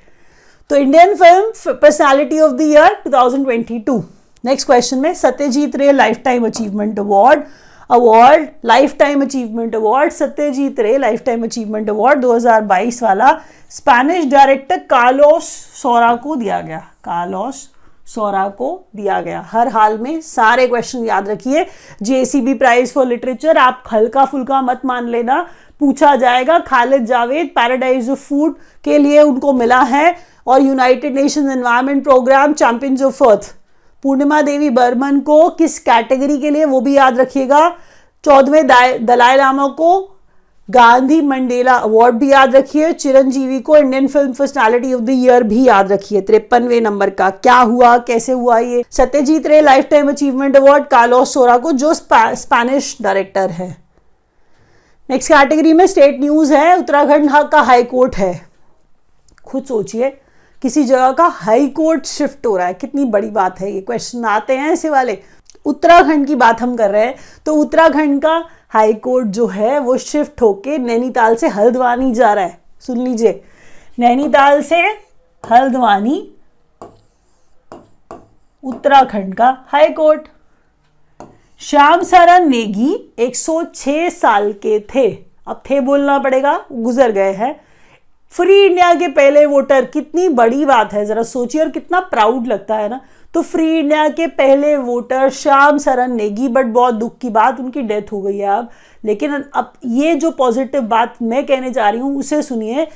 तो 0.70 0.76
Indian 0.76 1.16
film 1.16 1.74
personality 1.74 2.40
of 2.40 2.54
the 2.54 2.62
year 2.62 3.02
2022 3.08 4.04
next 4.46 4.68
question 4.68 4.98
में 4.98 5.14
Satyajit 5.14 5.76
Ray 5.76 5.92
lifetime 6.26 6.46
achievement 6.46 7.00
award 7.00 7.44
award 7.92 8.48
lifetime 8.98 9.22
achievement 9.22 9.76
award 9.76 10.12
Satyajit 10.12 10.80
Ray 10.80 10.98
lifetime 11.26 11.44
achievement 11.44 11.90
award 11.90 12.22
2022 12.22 13.02
वाला. 13.04 13.32
स्पेनिश 13.70 14.26
डायरेक्टर 14.26 14.78
कार्लोस 14.78 15.44
सोरा 15.82 16.14
को 16.16 16.36
दिया 16.36 16.62
गया. 16.62 16.78
कार्लोस 16.78 17.70
सोरा 18.08 18.48
को 18.50 18.70
दिया 18.96 19.20
गया. 19.22 19.42
हर 19.52 19.68
हाल 19.68 19.98
में 19.98 20.22
सारे 20.22 20.68
क्वेश्चन 20.68 21.06
याद 21.06 21.30
रखिए. 21.30 21.66
जेसीबी 22.02 22.54
प्राइज 22.54 22.94
फॉर 22.94 23.08
लिटरेचर 23.08 23.58
आप 23.58 23.84
हल्का 23.92 24.26
फुल्का 24.26 24.62
मत 24.62 24.86
मान 24.86 25.10
लेना. 25.10 25.46
पूछा 25.80 26.16
जाएगा, 26.16 26.60
Khalid 26.60 27.06
Javed 27.06 27.52
paradise 27.56 28.10
of 28.10 28.20
food 28.20 28.56
के 28.84 28.98
लिए 28.98 29.22
उनको 29.22 29.54
मिला 29.54 29.82
है. 29.82 30.16
और 30.48 30.62
united 30.62 31.16
nation 31.16 31.52
environment 31.52 32.04
programme 32.04 32.54
champions 32.54 33.02
of 33.02 33.24
earth 33.24 33.54
Purnima 34.06 34.42
Devi 34.42 34.70
Barman 34.70 35.20
को 35.20 35.50
किस 35.50 35.78
कैटेगरी 35.80 36.38
के 36.38 36.50
लिए 36.50 36.66
वो 36.66 36.80
भी 36.82 36.96
याद 36.96 37.20
रखिएगा। 37.20 37.70
चौदहवें 38.24 39.06
दलाई 39.06 39.38
लामा 39.38 39.68
को 39.68 39.88
गांधी 40.70 41.20
मंडेला 41.22 41.74
अवार्ड 41.74 42.16
भी 42.16 42.32
याद 42.32 42.56
रखिए। 42.56 42.92
चिरंजीवी 42.94 43.60
को 43.60 43.78
Indian 43.78 44.08
film 44.08 44.34
personality 44.34 44.94
of 44.94 45.02
the 45.02 45.10
year 45.10 45.44
भी 45.44 45.64
याद 45.64 45.92
रखिए। 45.92 46.22
तिरपनवे 46.22 46.82
नंबर 46.82 47.10
का 47.10 47.30
क्या 47.30 47.56
हुआ 47.56 47.98
कैसे 47.98 48.32
हुआ 48.32 48.58
ये? 48.60 48.84
Satyajit 48.92 49.48
Ray 49.48 49.62
lifetime 49.90 50.10
achievement 50.10 50.58
award. 50.58 50.88
Carlos 50.88 51.34
Saura 51.34 51.58
को 51.58 51.72
जो 51.72 51.94
स्पा, 51.94 52.34
स्पैनिश 52.34 52.98
डायरेक्टर 53.02 53.50
है। 53.50 53.70
नेक्स्ट 55.10 55.32
कैटेगरी 55.32 55.74
में 55.74 55.86
स्टेट 55.88 56.20
न्यूज़ 56.20 56.54
है। 56.54 56.78
उत्तराखंड 56.78 57.50
का 57.52 57.62
हाई 57.62 57.84
कोर्ट 57.84 58.16
है। 58.16 58.34
खुद 59.46 59.64
सोचिए। 59.64 60.18
किसी 60.62 60.84
जगह 60.84 61.12
का 61.12 61.26
हाई 61.26 61.68
कोर्ट 61.68 62.06
शिफ्ट 62.06 62.46
हो 62.46 62.58
रहा 62.58 62.68
है। 62.68 62.74
कितनी 62.74 63.06
बड़ी 63.06 63.30
बात 63.30 63.60
है 63.60 63.72
ये। 63.72 63.82
क्वेश्चन 63.82 64.26
आते 64.26 64.58
हैं 64.58 64.72
ऐसे 64.72 64.90
वाले। 64.90 65.18
उत्तराखंड 65.66 66.28
की 66.28 66.36
बात 66.36 66.62
हम 66.62 66.76
कर 66.76 66.90
रहे 66.90 67.06
हैं। 67.06 67.16
तो 67.46 67.56
उत्तराखंड 67.56 68.22
का 68.22 68.46
हाई 68.70 68.94
कोर्ट 68.94 69.28
जो 69.28 69.48
है, 69.48 69.80
वो 69.80 69.98
शिफ्ट 69.98 70.42
होके 70.42 70.78
नैनीताल 70.78 71.36
से 71.36 71.48
हल्द्वानी 71.48 72.14
जा 72.14 72.34
रहा 72.34 72.46
है। 72.46 72.62
सुन 72.80 72.98
लीजिए। 72.98 73.44
नैनीताल 74.00 74.62
से 74.62 74.82
हल्द्वानी, 75.52 76.32
उत्तराखंड 78.64 79.36
का 79.36 79.58
हाई 79.68 79.88
कोर्ट 79.90 80.22
श्याम 81.60 82.04
सरन 82.04 82.50
नेगी 82.50 83.14
106 83.20 84.10
साल 84.10 84.54
के 84.54 84.80
थे। 84.80 85.18
अब 85.48 85.64
थे 85.70 85.80
बोलना 85.80 86.20
पड़ेगा। 86.20 86.66
गुजर 86.72 87.12
गए 87.12 87.34
हैं। 87.34 87.65
फ्री 88.32 88.66
इंडिया 88.66 88.94
के 88.94 89.08
पहले 89.08 89.46
वोटर 89.46 89.86
कितनी 89.86 90.28
बड़ी 90.30 90.66
बात 90.66 90.94
है, 90.94 91.06
जरा 91.06 91.24
सोचिए 91.24 91.62
और 91.62 91.70
कितना 91.70 92.00
प्राउड 92.00 92.48
लगता 92.48 92.76
है 92.76 92.90
ना। 92.90 93.00
तो 93.34 93.42
फ्री 93.42 93.78
इंडिया 93.80 94.08
के 94.10 94.26
पहले 94.28 94.76
वोटर 94.78 95.30
श्याम 95.30 95.78
सरन 95.78 96.16
नेगी 96.16 96.48
बट 96.48 96.66
बहुत 96.66 96.94
दुख 96.94 97.18
की 97.18 97.30
बात, 97.30 97.60
उनकी 97.60 97.82
डेथ 97.82 98.12
हो 98.12 98.22
गई 98.22 98.38
है 98.38 98.48
अब। 98.48 98.70
लेकिन 99.06 99.44
अब 99.54 99.72
ये 99.86 100.16
जो 100.16 100.32
पॉजिटिव 100.32 100.82
बात 100.82 101.16
मैं 101.22 101.46
कहने 101.46 101.72
जा 101.72 101.90
रही 101.90 102.00
हूँ, 102.02 102.18
उसे 102.20 102.42
सुनिए। 102.42 102.88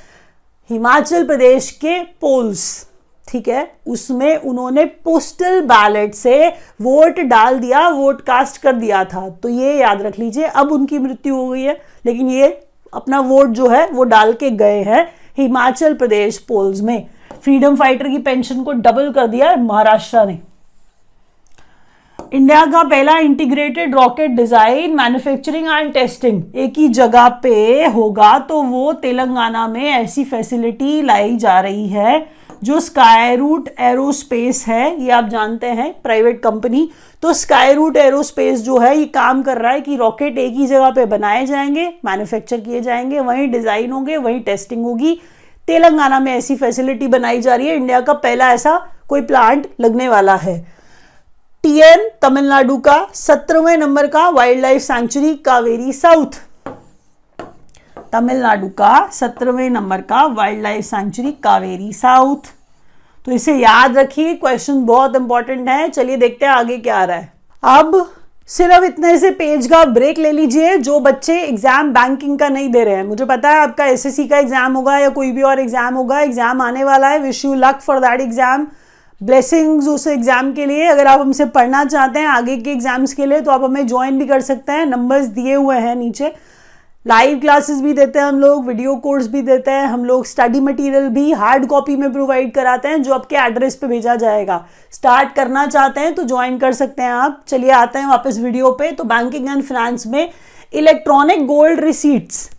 हिमाचल 0.69 1.25
प्रदेश 1.27 1.71
के 1.71 1.99
पोल्स 2.21 2.87
ठीक 3.27 3.47
है? 3.47 3.71
उसमें 3.87 4.35
उन्होंने 4.35 4.85
पोस्टल 4.85 5.61
बैलेट 5.61 6.13
से 6.13 6.47
वोट 6.81 7.19
डाल 7.19 7.59
दिया 7.59 7.87
वोट 7.89 8.21
कास्ट 8.21 8.61
कर 8.61 8.73
दिया 8.73 9.03
था। 9.03 9.29
तो 9.29 9.49
ये 9.49 9.73
याद 9.73 10.01
रख 10.01 10.19
लीजिए, 10.19 10.43
अब 10.43 10.71
उनकी 10.71 10.99
मृत्यु 10.99 11.35
हो 11.35 11.47
गई 11.49 11.61
है। 11.61 11.81
लेकिन 12.05 12.29
ये 12.29 12.47
अपना 12.93 13.19
वोट 13.19 13.47
जो 13.47 13.67
है, 13.67 13.87
वो 13.87 14.03
डाल 14.03 14.33
के 14.33 14.49
गए 14.49 14.81
हैं। 14.83 15.18
हिमाचल 15.39 15.93
प्रदेश 15.93 16.37
पोल्स 16.37 16.81
में। 16.81 17.07
फ्रीडम 17.43 17.75
फाइटर 17.75 18.09
की 18.09 18.17
पेंशन 18.17 18.63
को 18.63 18.71
डबल 18.71 19.11
कर 19.11 19.27
दिया 19.27 19.55
महाराष्ट्र 19.55 20.25
ने। 20.25 20.39
इंडिया 22.33 22.65
का 22.65 22.81
पहला 22.83 23.17
integrated 23.17 23.93
rocket 23.95 24.31
design 24.31 24.95
manufacturing 24.95 25.67
and 25.67 25.91
testing 25.93 26.41
एक 26.55 26.77
ही 26.77 26.87
जगह 26.89 27.27
पे 27.43 27.85
होगा 27.85 28.37
तो 28.39 28.61
वो 28.63 28.91
तेलंगाना 28.95 29.67
में 29.67 29.83
ऐसी 29.83 30.23
फैसिलिटी 30.23 31.01
लाई 31.01 31.35
जा 31.37 31.59
रही 31.59 31.87
है, 31.87 32.25
जो 32.63 32.79
स्काई 32.79 33.35
रूट 33.35 33.69
एरोस्पेस 33.79 34.63
है, 34.67 35.01
ये 35.03 35.11
आप 35.11 35.29
जानते 35.29 35.67
हैं 35.67 35.91
प्राइवेट 36.03 36.41
कंपनी 36.43 36.89
तो 37.23 37.33
स्काई 37.33 37.73
रूट 37.73 37.97
एरोस्पेस 37.97 38.61
जो 38.61 38.77
है, 38.77 38.97
ये 38.97 39.05
काम 39.07 39.41
कर 39.43 39.57
रहा 39.57 39.71
है 39.71 39.81
कि 39.81 39.95
रॉकेट 39.97 40.37
एक 40.37 40.53
ही 40.53 40.67
जगह 40.67 40.89
पे 40.91 41.05
बनाए 41.07 41.45
जाएँगे 41.45 41.91
मैन्युफैक्चर 42.05 42.59
किए 42.59 42.81
जाएँगे, 42.81 43.19
वहीं 43.19 43.51
डिज़ाइन 43.51 43.91
होंगे, 43.91 44.17
वहीं 44.17 44.41
टेस्टिंग 44.41 44.85
होगी। 44.85 45.19
तेलंगाना 45.67 46.19
में 46.19 46.33
ऐसी 46.33 46.55
फैसिलिटी 46.55 47.07
बनाई 47.09 47.41
जा 47.41 47.55
रही 47.55 47.67
है 47.67 47.75
इंडिया 47.75 48.01
का 48.01 48.13
पहला 48.15 48.53
ऐसा 48.53 48.81
कोई 49.09 49.21
प्लांट 49.21 49.67
लगने 49.81 50.09
वाला 50.09 50.35
है। 50.37 50.78
टीएन 51.69 52.07
तमिलनाडु 52.21 52.77
का 52.77 52.95
सत्रहवें 53.13 53.77
नंबर 53.77 54.05
का 54.07 54.27
wildlife 54.61 54.81
sanctuary 54.81 55.33
Kaveri 55.45 55.91
south 55.93 56.37
Tamil Nadu 58.13 58.67
का 58.79 58.93
सत्रहवें 59.13 59.69
नंबर 59.69 60.01
का 60.01 60.25
wild 60.27 60.63
life 60.63 60.85
sanctuary 60.85 61.31
Kaveri 61.43 61.91
south 61.93 62.49
तो 63.25 63.31
इसे 63.31 63.55
याद 63.55 63.97
रखिए 63.97 64.33
क्वेश्चन 64.35 64.83
बहुत 64.85 65.15
इंपॉर्टेंट 65.15 65.69
है। 65.69 65.89
चलिए 65.89 66.17
देखते 66.17 66.45
हैं 66.45 66.53
आगे 66.53 66.77
क्या 66.79 66.97
आ 66.97 67.03
रहा 67.03 67.17
है। 67.17 67.31
अब 67.63 68.09
सिर्फ़ 68.49 68.85
इतने 68.85 69.17
से 69.17 69.31
पेज 69.31 69.67
का 69.67 69.83
ब्रेक 69.85 70.17
ले 70.17 70.31
लीजिए, 70.31 70.75
जो 70.77 70.99
बच्चे 70.99 71.39
एग्ज़ाम 71.39 71.93
बैंकिंग 71.93 72.37
का 72.39 72.49
नहीं 72.49 72.69
दे 72.71 72.83
रहे 72.83 72.95
हैं। 72.95 73.03
मुझे 73.05 73.25
पता 73.25 73.49
है 73.49 73.59
आपका 73.59 73.85
एसएससी 73.87 74.27
का 74.27 74.37
एग्ज़ाम 74.37 74.73
होगा 74.73 74.97
या 74.97 75.09
कोई 75.11 75.31
भी 75.31 75.41
और 75.43 75.59
एग्ज़ाम 75.59 75.95
होगा। 75.95 76.19
एग्ज़ाम 76.21 76.61
आने 76.61 76.83
वाला 76.83 77.07
है। 77.07 77.19
Wish 77.21 77.45
you 77.45 77.53
luck 77.55 77.81
for 77.81 77.99
that 77.99 78.21
exam 78.21 78.67
blessings 79.21 79.87
उस 79.87 80.05
एग्ज़ाम 80.07 80.51
के 80.53 80.65
लिए। 80.65 80.85
अगर 80.87 81.07
आप 81.07 81.19
हमसे 81.19 81.45
पढ़ना 81.47 81.83
चाहते 81.85 82.19
हैं 82.19 82.27
आगे 82.27 82.57
के 82.57 82.71
एग्ज़ाम्स 82.71 83.13
के 83.13 83.25
लिए 83.25 83.41
तो 83.41 83.51
आप 83.51 83.63
हमें 83.63 83.87
ज्वाइन 83.87 84.19
भी 84.19 84.25
कर 84.27 84.41
सकते 84.41 84.71
हैं। 84.71 84.85
नंबर्स 84.85 85.25
दिए 85.29 85.53
हुए 85.53 85.77
हैं 85.77 85.95
नीचे। 85.95 86.31
लाइव 87.05 87.39
क्लासेस 87.39 87.79
भी 87.81 87.93
देते 87.93 88.19
हैं 88.19 88.25
हम 88.25 88.39
लोग 88.39 88.65
वीडियो 88.67 88.95
कोर्स 88.97 89.27
भी 89.27 89.41
देते 89.41 89.71
हैं। 89.71 89.85
हम 89.85 90.05
लोग 90.05 90.25
स्टडी 90.25 90.59
मटेरियल 90.59 91.07
भी 91.09 91.31
हार्ड 91.33 91.65
कॉपी 91.67 91.95
में 91.95 92.11
प्रोवाइड 92.13 92.53
कराते 92.53 92.87
हैं, 92.87 93.01
जो 93.03 93.13
आपके 93.13 93.35
एड्रेस 93.37 93.75
पे 93.75 93.87
भेजा 93.87 94.15
जाएगा। 94.15 94.65
स्टार्ट 94.93 95.33
करना 95.35 95.65
चाहते 95.67 96.01
हैं 96.01 96.13
तो 96.15 96.23
ज्वाइन 96.23 96.57
कर 96.57 96.73
सकते 96.73 97.01
हैं 97.01 97.11
आप। 97.11 97.43
चलिए 97.47 97.71
आते 97.73 97.99
हैं 97.99 98.07
वापस 98.07 98.39
वीडियो 98.39 98.71
पे। 98.71 98.91
तो 98.91 99.03
बैंकिंग 99.05 99.47
एंड 99.47 99.63
फाइनेंस 99.63 100.07
में 100.07 100.29
electronic 100.73 101.45
gold 101.47 101.79
receipts 101.79 102.49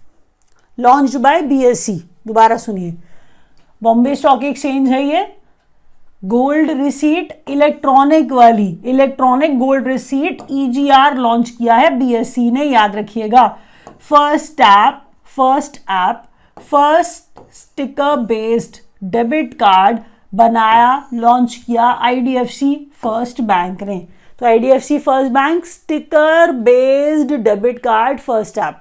launch 0.79 1.17
by 1.17 1.43
BSC 1.43 2.01
दोबारा 2.27 2.57
सुनिए। 2.59 2.95
बॉम्बे 3.83 4.15
स्टॉक 4.15 4.45
एक्सचेंज 4.45 4.89
है 4.89 5.03
ये। 5.05 5.27
गोल्ड 6.23 6.71
रिसीट 6.71 7.33
इलेक्ट्रॉनिक 7.51 8.33
वाली, 8.33 8.69
electronic 8.85 9.59
gold 9.59 9.87
receipt 9.89 10.39
EGR 10.51 11.17
launch 11.17 11.51
किया 11.51 11.75
है 11.75 11.91
बीएससी 11.91 12.51
ने, 12.51 12.65
याद 12.65 12.97
रखिएगा। 12.97 13.47
First 14.11 14.61
app 14.61 15.01
first 15.37 15.77
app 15.91 16.23
first 16.57 17.41
sticker 17.55 18.17
based 18.27 18.77
debit 19.13 19.55
card 19.55 19.99
बनाया 20.33 20.93
लॉन्च 21.15 21.55
किया 21.57 21.85
आईडीएफसी 21.85 22.75
फ़र्स्ट 23.03 23.41
बैंक 23.43 23.83
ने। 23.83 23.99
तो 24.41 24.47
IDFC 24.47 24.99
first 24.99 25.33
bank 25.33 25.65
sticker 25.67 26.53
based 26.63 27.33
debit 27.35 27.79
card 27.79 28.21
first 28.21 28.59
app 28.59 28.81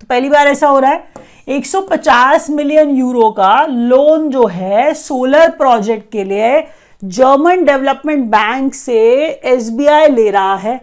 तो 0.00 0.06
पहली 0.06 0.28
बार 0.28 0.46
ऐसा 0.46 0.68
हो 0.68 0.78
रहा 0.78 0.90
है। 0.90 1.02
150 1.48 2.48
मिलियन 2.50 2.90
यूरो 2.90 3.30
का 3.30 3.66
लोन 3.66 4.28
जो 4.30 4.46
है 4.46 4.92
सोलर 4.94 5.50
प्रोजेक्ट 5.50 6.10
के 6.12 6.24
लिए 6.24 6.62
जर्मन 7.02 7.64
डेवलपमेंट 7.64 8.24
बैंक 8.24 8.74
से 8.74 9.00
एसबीआई 9.44 10.08
ले 10.08 10.30
रहा 10.30 10.54
है। 10.54 10.80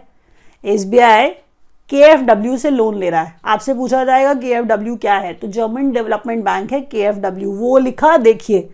एसबीआई 0.64 1.28
के 1.90 2.00
एफ़ 2.02 2.20
डब्ल्यू 2.20 2.56
से 2.56 2.70
लोन 2.70 2.98
ले 2.98 3.10
रहा 3.10 3.22
है। 3.22 3.34
आपसे 3.44 3.74
पूछा 3.74 4.04
जाएगा 4.04 4.34
के 4.34 4.46
एफ़ 4.46 4.64
डब्ल्यू 4.64 4.96
क्या 4.96 5.14
है? 5.14 5.32
तो 5.32 5.48
जर्मन 5.48 5.90
डेवलपमेंट 5.92 6.44
बैंक 6.44 6.72
है 6.72 6.80
के 6.80 6.98
एफ़ 6.98 7.16
डब्ल्यू 7.16 7.52
वो 7.52 7.78
लिखा 7.78 8.16
देखिए। 8.16 8.68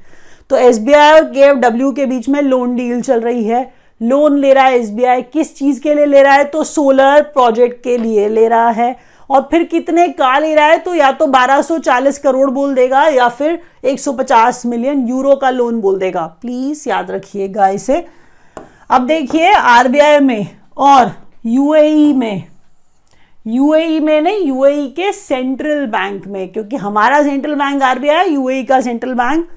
तो 0.50 0.56
एस 0.56 0.78
बी 0.78 0.92
आई 0.92 1.10
और 1.10 1.24
के 1.24 1.40
एफ़ 1.40 1.56
डब्ल्यू 1.56 1.92
के 1.92 2.06
बीच 2.06 2.28
में 2.28 2.40
लोन 2.42 2.74
डील 2.76 3.00
चल 3.02 3.20
रही 3.20 3.44
है। 3.44 3.72
लोन 4.02 4.38
ले 4.38 4.52
रहा 4.52 4.64
है 4.64 4.78
एस 4.78 4.90
बी 4.90 5.04
आई 5.04 5.22
किस 5.22 5.56
चीज़ 5.56 5.80
के 5.80 5.94
लिए 5.94 6.06
ले 6.06 6.22
रहा 6.22 6.34
है? 6.34 6.44
तो 6.44 6.64
सोलर 6.64 7.22
प्रोजेक्ट 7.22 7.82
के 7.84 7.98
लिए 7.98 8.28
ले 8.28 8.48
रहा 8.48 8.70
है। 8.70 8.96
और 9.31 9.49
फिर 9.50 9.64
कितने 9.64 10.07
का 10.09 10.38
ले 10.38 10.54
रहा 10.54 10.66
है 10.66 10.78
तो 10.78 10.95
या 10.95 11.11
तो 11.12 11.26
1240 11.26 12.19
करोड़ 12.19 12.50
बोल 12.50 12.75
देगा, 12.75 13.02
या 13.02 13.28
फिर 13.28 13.59
150 13.85 14.64
मिलियन 14.66 15.07
यूरो 15.09 15.37
का 15.37 15.50
लोन 15.50 15.81
बोल 15.81 15.99
देगा। 15.99 16.26
प्लीज़ 16.40 16.88
याद 16.88 17.11
रखिएगा 17.11 17.69
इसे 17.69 18.04
अब 18.90 19.07
देखिए 19.07 19.52
आरबीआई 19.52 20.19
में 20.21 20.47
और 20.76 21.12
यूएई 21.47 22.12
में। 22.12 22.45
यूएई 23.47 23.99
में 24.00 24.21
नहीं 24.21 24.47
यूएई 24.47 24.87
के 24.88 25.12
सेंट्रल 25.12 25.87
बैंक 25.87 26.26
में, 26.26 26.49
क्योंकि 26.52 26.76
हमारा 26.76 27.23
सेंट्रल 27.23 27.54
बैंक 27.54 27.83
आरबीआई 27.83 28.31
यूएई 28.31 28.62
का 28.64 28.81
सेंट्रल 28.81 29.14
बैंक 29.14 29.49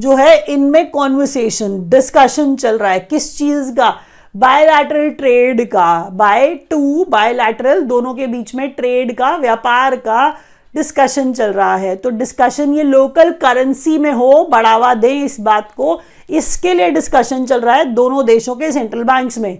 जो 0.00 0.16
है, 0.16 0.36
इनमें 0.44 0.90
कॉन्वर्सेशन 0.90 1.78
डिस्कशन 1.90 2.54
चल 2.56 2.78
रहा 2.78 2.90
है। 2.90 3.00
किस 3.00 3.36
चीज़ 3.38 3.72
का? 3.74 3.94
बायलैटरल 4.36 5.08
ट्रेड 5.10 5.60
का 5.70 6.08
बाय 6.12 6.54
टू 6.70 7.04
बायलैटरल 7.10 7.80
दोनों 7.82 8.12
के 8.14 8.26
बीच 8.26 8.54
में 8.54 8.68
ट्रेड 8.70 9.12
का, 9.16 9.36
व्यापार 9.36 9.94
का 9.98 10.28
डिस्कशन 10.74 11.32
चल 11.32 11.52
रहा 11.52 11.76
है। 11.76 11.94
तो 11.96 12.10
डिस्कशन 12.12 12.74
ये 12.74 12.82
लोकल 12.82 13.30
करेंसी 13.34 13.96
में 13.98 14.10
हो, 14.12 14.46
बढ़ावा 14.50 14.92
दें 14.94 15.24
इस 15.24 15.38
बात 15.40 15.70
को, 15.72 16.00
इसके 16.30 16.74
लिए 16.74 16.90
डिस्कशन 16.90 17.46
चल 17.46 17.60
रहा 17.60 17.74
है 17.74 17.84
दोनों 17.94 18.24
देशों 18.26 18.56
के 18.56 18.70
सेंट्रल 18.72 19.04
बैंक्स 19.04 19.38
में। 19.38 19.58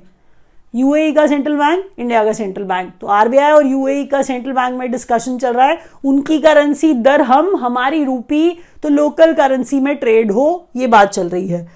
यूएई 0.75 1.13
का 1.13 1.27
सेंट्रल 1.27 1.57
बैंक 1.57 1.85
इंडिया 1.99 2.25
का 2.25 2.33
सेंट्रल 2.33 2.65
बैंक 2.65 2.93
तो 3.01 3.07
आरबीआई 3.09 3.53
और 3.53 3.67
यूएई 3.67 4.05
का 4.05 4.23
सेंट्रल 4.23 4.53
बैंक 4.53 4.79
में 4.79 4.91
डिस्कशन 4.93 5.39
चल 5.39 5.53
रहा 5.53 5.67
है, 5.67 5.79
उनकी 6.05 6.39
करेंसी 6.41 6.93
दर 6.95 7.23
हम, 7.23 7.55
हमारी 7.57 8.05
रूपी 8.05 8.59
तो 8.83 8.89
लोकल 8.91 9.33
करेंसी 9.35 9.81
में 9.81 9.95
ट्रेड 9.97 10.33
हो, 10.33 10.69
ये 10.77 10.87
बात 10.87 11.11
चल 11.11 11.29
रही 11.29 11.49
है। 11.49 11.67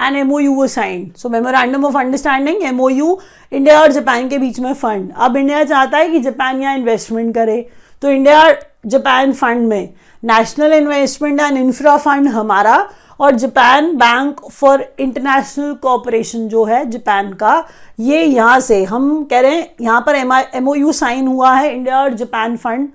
एन 0.00 0.16
एमओयू 0.16 0.54
वो 0.54 0.66
sign 0.68 1.10
so 1.16 1.28
memorandum 1.28 1.84
of 1.84 1.98
understanding 1.98 2.62
MOU 2.64 3.18
India 3.52 3.80
और 3.80 3.92
जापान 3.92 4.28
के 4.28 4.38
बीच 4.38 4.60
में 4.60 4.72
फंड 4.74 5.12
अब 5.16 5.36
इंडिया 5.36 5.64
चाहता 5.64 5.98
है 5.98 6.08
कि 6.08 6.20
जापान 6.20 6.62
यहाँ 6.62 6.76
इन्वेस्टमेंट 6.76 7.34
करे. 7.34 7.66
तो 8.02 8.10
इंडिया 8.10 8.50
जापान 8.86 9.32
फंड 9.32 9.68
में 9.68 9.88
national 10.22 10.72
investment 10.72 11.40
and 11.40 11.56
infra 11.58 11.96
fund 11.96 12.28
हमारा 12.28 12.76
और 13.20 13.34
Japan 13.34 13.94
bank 13.96 14.40
for 14.50 14.84
international 15.00 15.72
cooperation 15.82 16.46
जो 16.48 16.64
है 16.64 16.84
जापान 16.90 17.32
का, 17.32 17.66
ये 18.00 18.22
यहाँ 18.22 18.60
से 18.60 18.82
हम 18.84 19.22
कह 19.30 19.40
रहे 19.40 19.54
हैं, 19.54 19.68
यहाँ 19.80 20.00
पर 20.06 20.14
एम 20.54 20.68
ओ 20.68 20.74
यू 20.74 20.92
साइन 20.92 21.26
हुआ 21.26 21.52
है 21.54 21.74
इंडिया 21.74 22.00
और 22.02 22.14
जापान 22.14 22.56
फंड 22.56 22.88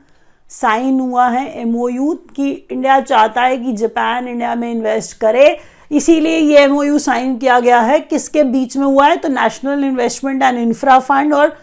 साइन 0.50 1.00
हुआ 1.00 1.27
है 1.29 1.45
एम 1.62 1.75
ओ 1.75 1.88
यू 1.89 2.13
कि 2.35 2.50
इंडिया 2.71 3.00
चाहता 3.01 3.41
है 3.41 3.57
कि 3.57 3.74
जापान 3.74 4.27
इंडिया 4.27 4.55
में 4.55 4.71
इन्वेस्ट 4.71 5.17
करे. 5.19 5.47
इसीलिए 5.92 6.38
ये 6.38 6.60
एम 6.60 6.98
साइन 6.98 7.38
किया 7.38 7.60
गया 7.60 7.80
है। 7.82 8.00
किसके 8.00 8.44
बीच 8.44 8.75
में 8.77 8.86
हुआ 8.86 9.08
है? 9.08 9.15
तो 9.15 9.30
national 9.30 9.84
investment 9.84 10.44
and 10.44 10.58
infra 10.60 11.00
fund 11.00 11.34
और 11.34 11.56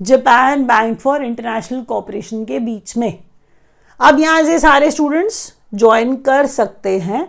Japan 0.00 0.64
bank 0.64 0.98
for 1.00 1.24
international 1.24 1.82
cooperation 1.82 2.44
के 2.44 2.58
बीच 2.58 2.96
में। 2.96 3.18
अब 4.00 4.20
यहाँ 4.20 4.42
से 4.42 4.58
सारे 4.58 4.90
स्टूडेंट्स 4.90 5.52
ज्वाइन 5.74 6.14
कर 6.16 6.46
सकते 6.46 6.98
हैं। 6.98 7.28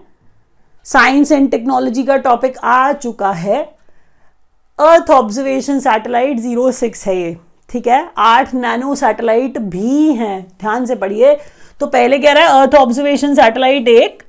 साइंस 0.85 1.31
एंड 1.31 1.49
टेक्नोलॉजी 1.51 2.03
का 2.03 2.17
टॉपिक 2.17 2.57
आ 2.57 2.91
चुका 2.93 3.31
है। 3.31 3.61
Earth 4.79 5.09
observation 5.11 5.79
satellite 5.79 6.39
zero 6.39 6.71
six 6.71 7.05
है 7.07 7.15
ये। 7.17 7.35
ठीक 7.69 7.87
है? 7.87 8.09
आठ 8.17 8.53
नैनो 8.53 8.95
सैटेलाइट 8.95 9.57
भी 9.57 10.13
हैं। 10.13 10.41
ध्यान 10.61 10.85
से 10.85 10.95
पढ़िए। 10.95 11.35
तो 11.79 11.87
पहले 11.87 12.19
कह 12.19 12.31
रहा 12.31 12.43
है 12.43 12.61
अर्थ 12.61 12.75
ऑब्जर्वेशन 12.75 13.35
सैटेलाइट 13.35 13.87
एक 13.87 14.23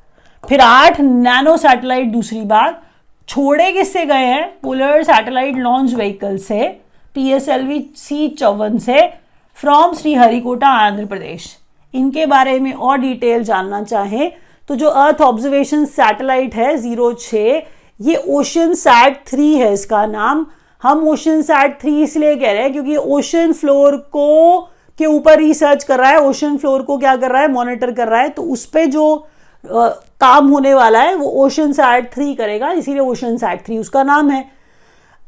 फिर 0.50 0.61
आठ 0.61 0.99
नैनो 1.00 1.57
सैटेलाइट 1.57 2.07
दूसरी 2.12 2.40
बार। 2.42 2.75
छोड़े 3.28 3.71
किससे 3.73 4.04
गए 4.07 4.25
हैं? 4.26 4.47
पोलर 4.62 5.02
सैटेलाइट 5.02 5.57
लॉन्च 5.57 5.92
व्हीकल 5.95 6.37
से 6.38 6.66
P 7.14 7.28
S 7.33 7.49
L 7.49 7.66
V 7.66 7.78
C 7.97 8.28
चौवन 8.28 8.78
से 8.78 9.02
फ्रॉम 9.57 9.95
श्रीहरिकोटा 9.95 10.69
आंध्र 10.78 11.04
प्रदेश 11.07 11.47
इनके 11.95 12.26
बारे 12.26 12.59
में 12.61 12.73
और 12.73 12.99
डिटेल 12.99 13.45
जानना 13.45 13.83
चाहें 13.85 14.30
तो 14.69 14.76
जो 14.76 14.88
अर्थ 14.88 15.21
ऑब्जर्वेशन 15.23 15.85
सैटेलाइट 15.87 16.54
है 16.54 16.76
ज़ीरो 16.78 17.12
छ 17.21 17.35
ये 18.00 18.23
ओशन 18.30 18.75
सैट 18.75 19.25
थ्री 19.28 19.54
है 19.54 19.73
इसका 19.73 20.04
नाम। 20.09 20.47
हम 20.83 21.09
ओशन 21.09 21.42
सैट 21.42 21.80
थ्री 21.80 22.02
इसलिए 22.02 22.37
कह 22.37 22.52
रहे 22.52 22.62
हैं 22.62 22.73
क्योंकि 22.73 22.97
ओशन 22.97 23.52
फ्लोर 23.52 23.97
को 24.12 24.61
के 24.99 25.07
ऊपर 25.07 25.38
रिसर्च 25.38 25.85
कर 25.85 25.99
रहा 25.99 26.11
है 26.11 26.28
ओशन 26.28 26.57
फ्लोर 26.57 26.83
को 26.83 26.99
क्या 26.99 27.16
कर 27.16 27.30
रहा 27.30 27.42
है? 27.42 27.52
मॉनिटर 27.52 27.92
कर 27.92 28.09
रहा 28.09 28.21
है। 28.21 28.28
तो 28.28 28.42
उस 28.45 28.66
पर 28.66 28.87
जो 28.87 29.26
काम 29.64 30.49
होने 30.49 30.73
वाला 30.75 31.00
है, 31.00 31.14
वो 31.14 31.31
ओशन 31.45 31.73
सैट 31.73 32.12
थ्री 32.12 32.35
करेगा, 32.35 32.71
इसीलिए 32.73 33.00
ओशन 33.00 33.37
सैट 33.37 33.64
थ्री 33.67 33.79
उसका 33.79 34.02
नाम 34.02 34.31
है। 34.31 34.45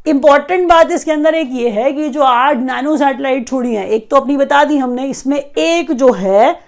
इंपॉर्टेंट 0.07 0.69
बात 0.69 0.91
इसके 0.91 1.13
अंदर 1.13 1.35
एक 1.35 1.49
ये 1.53 1.69
है 1.71 1.93
कि 1.93 2.09
जो 2.09 2.23
आठ 2.23 2.57
नैनो 2.59 2.97
सैटेलाइट 2.97 3.49
छोड़ी 3.49 3.75
है, 3.75 3.89
एक 3.89 4.11
तो 4.11 4.17
अपनी 4.17 4.37
बता 4.37 4.65
दी 4.65 4.77
हमने, 4.79 5.07
इसमें 5.07 5.39
एक 5.39 5.93
जो 5.93 6.13
है, 6.13 6.59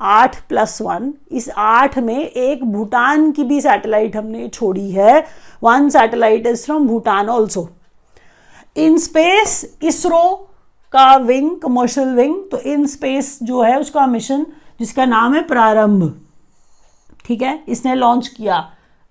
आठ 0.00 0.36
प्लस 0.48 0.80
वन 0.82 1.12
इस 1.32 1.48
आठ 1.56 1.98
में 1.98 2.18
एक 2.18 2.64
भूटान 2.64 3.30
की 3.32 3.44
भी 3.44 3.60
सैटेलाइट 3.60 4.16
हमने 4.16 4.48
छोड़ी 4.48 4.90
है 4.90 5.24
one 5.62 5.88
satellite 5.88 6.46
is 6.46 6.64
from 6.64 6.86
Bhutan 6.88 7.28
also 7.28 7.68
in 8.76 8.98
space 8.98 9.78
ISRO 9.82 10.24
का 10.94 11.14
विंग 11.16 11.50
कमर्शियल 11.60 12.08
विंग 12.14 12.34
तो 12.50 12.58
इन 12.62 12.86
स्पेस 12.86 13.38
जो 13.42 13.62
है 13.62 13.78
उसका 13.80 14.06
मिशन 14.06 14.44
जिसका 14.80 15.04
नाम 15.04 15.34
है 15.34 15.42
प्रारंभ। 15.44 16.12
ठीक 17.24 17.42
है? 17.42 17.58
इसने 17.68 17.94
लॉन्च 17.94 18.28
किया 18.28 18.66